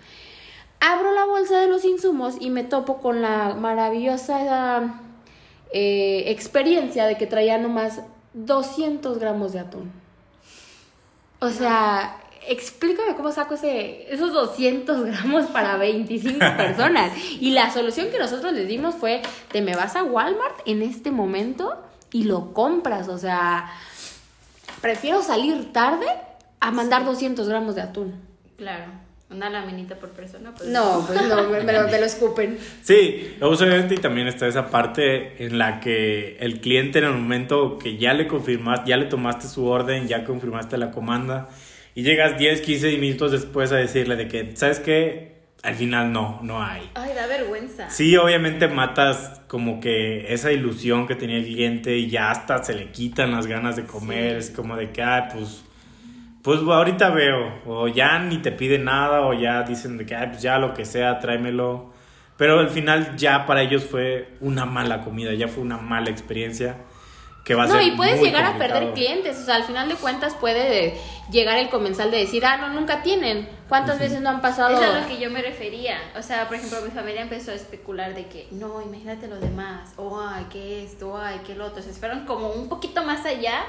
[0.89, 5.01] Abro la bolsa de los insumos y me topo con la maravillosa
[5.72, 8.03] eh, experiencia de que traía nomás
[8.34, 9.91] 200 gramos de atún.
[11.41, 17.11] O sea, explícame cómo saco ese, esos 200 gramos para 25 personas.
[17.41, 21.11] Y la solución que nosotros les dimos fue, te me vas a Walmart en este
[21.11, 21.82] momento
[22.12, 23.09] y lo compras.
[23.09, 23.72] O sea,
[24.80, 26.07] prefiero salir tarde
[26.61, 28.20] a mandar 200 gramos de atún.
[28.57, 28.84] Claro,
[29.31, 30.53] una laminita por persona.
[30.57, 32.59] Pues No, pues no, me, me lo, me lo escupen.
[32.83, 37.79] Sí, obviamente y también está esa parte en la que el cliente en el momento
[37.79, 41.49] que ya le confirmaste, ya le tomaste su orden, ya confirmaste la comanda
[41.95, 45.35] y llegas 10, 15 minutos después a decirle de que, ¿sabes qué?
[45.62, 46.89] Al final no, no hay.
[46.95, 47.91] Ay, da vergüenza.
[47.91, 52.74] Sí, obviamente matas como que esa ilusión que tenía el cliente y ya hasta se
[52.74, 55.64] le quitan las ganas de comer, es como de que, ay, pues,
[56.47, 60.29] pues ahorita veo, o ya ni te piden nada, o ya dicen de que, ay,
[60.29, 61.93] pues ya lo que sea, tráemelo.
[62.37, 66.77] Pero al final ya para ellos fue una mala comida, ya fue una mala experiencia
[67.45, 68.79] que va a No, ser y puedes muy llegar a complicado.
[68.79, 69.39] perder clientes.
[69.41, 70.95] O sea, al final de cuentas puede
[71.33, 73.49] llegar el comensal de decir, ah, no, nunca tienen.
[73.69, 74.71] ¿Cuántas veces no han pasado?
[74.75, 75.97] Eso es a lo que yo me refería.
[76.17, 79.95] O sea, por ejemplo, mi familia empezó a especular de que, no, imagínate lo demás,
[79.97, 81.83] o ay, que esto, o ay, que lo otro.
[81.83, 83.65] Se fueron como un poquito más allá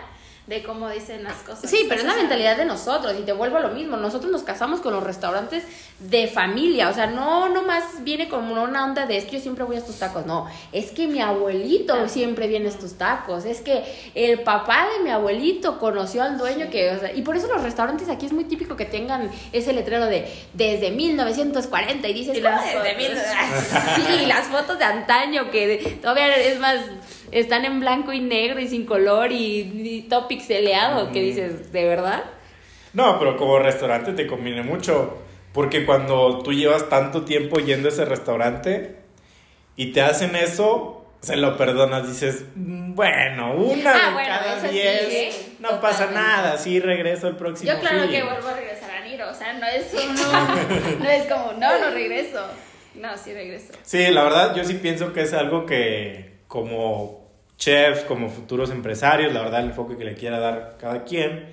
[0.48, 1.70] de cómo dicen las cosas.
[1.70, 3.98] Sí, pero es la mentalidad de nosotros y te vuelvo a lo mismo.
[3.98, 5.66] Nosotros nos casamos con los restaurantes
[6.00, 9.66] de familia, o sea, no nomás viene como una onda de es que yo siempre
[9.66, 13.62] voy a estos tacos, no, es que mi abuelito siempre viene a estos tacos, es
[13.62, 13.84] que
[14.16, 17.62] el papá de mi abuelito conoció al dueño que, o sea, y por eso los
[17.62, 22.42] restaurantes aquí es muy típico que tengan ese letrero de desde 1940 y dices, Y
[22.42, 26.80] las "¿Cómo desde fotos?" 1940?" Sí, las fotos de antaño que todavía es más
[27.32, 31.86] están en blanco y negro y sin color y, y todo pixeleado, que dices, ¿de
[31.86, 32.24] verdad?
[32.94, 35.18] No, pero como restaurante te conviene mucho.
[35.54, 38.96] Porque cuando tú llevas tanto tiempo yendo a ese restaurante
[39.76, 42.08] y te hacen eso, se lo perdonas.
[42.08, 45.02] Dices, "Mm, bueno, una Ah, de bueno, cada eso sí, diez.
[45.10, 45.32] ¿eh?
[45.60, 48.12] No pasa nada, sí regreso el próximo Yo claro fin".
[48.12, 51.80] que vuelvo a regresar a Niro, o sea, no es uno, no es como, no,
[51.80, 52.46] no regreso.
[52.96, 53.74] No, sí regreso.
[53.84, 57.22] Sí, la verdad, yo sí pienso que es algo que como
[57.56, 61.50] chefs, como futuros empresarios, la verdad, el enfoque que le quiera dar cada quien,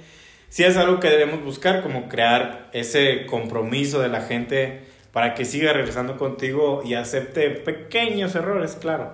[0.48, 5.44] sí es algo que debemos buscar, como crear ese compromiso de la gente para que
[5.44, 9.12] siga regresando contigo y acepte pequeños errores, claro.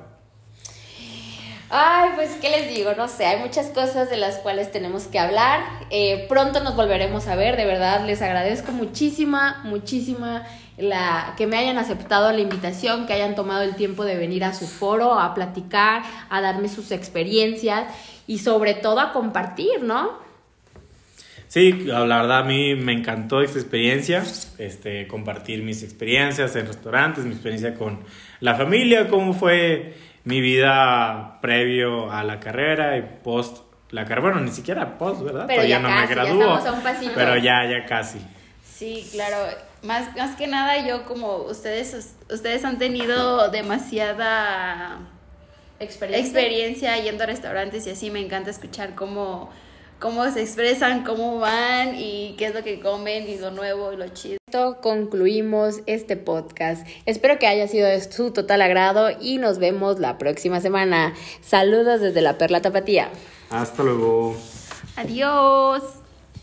[1.70, 2.93] Ay, pues, ¿qué les digo?
[2.97, 5.61] No sé, hay muchas cosas de las cuales tenemos que hablar.
[5.91, 10.47] Eh, pronto nos volveremos a ver, de verdad, les agradezco muchísima, muchísima
[10.81, 14.55] la, que me hayan aceptado la invitación, que hayan tomado el tiempo de venir a
[14.55, 17.93] su foro a platicar, a darme sus experiencias
[18.26, 20.18] y sobre todo a compartir, ¿no?
[21.49, 24.22] Sí, la verdad a mí me encantó esta experiencia,
[24.59, 27.99] este, compartir mis experiencias en restaurantes, mi experiencia con
[28.39, 34.28] la familia, cómo fue mi vida previo a la carrera y post la carrera.
[34.28, 35.47] Bueno, ni siquiera post, ¿verdad?
[35.49, 36.43] Pero Todavía ya no casi, me ya gradúo.
[36.59, 37.12] estamos a un pasito.
[37.16, 38.18] Pero ya, ya casi.
[38.64, 39.37] Sí, claro.
[39.83, 44.99] Más, más que nada, yo como ustedes, ustedes han tenido demasiada
[45.78, 46.26] Experiencia.
[46.41, 49.49] experiencia yendo a restaurantes y así me encanta escuchar cómo,
[49.99, 53.97] cómo se expresan, cómo van y qué es lo que comen y lo nuevo y
[53.97, 54.37] lo chido.
[54.47, 56.87] esto concluimos este podcast.
[57.07, 61.14] Espero que haya sido de su total agrado y nos vemos la próxima semana.
[61.41, 63.09] Saludos desde la Perla Tapatía.
[63.49, 64.37] Hasta luego.
[64.97, 65.99] Adiós.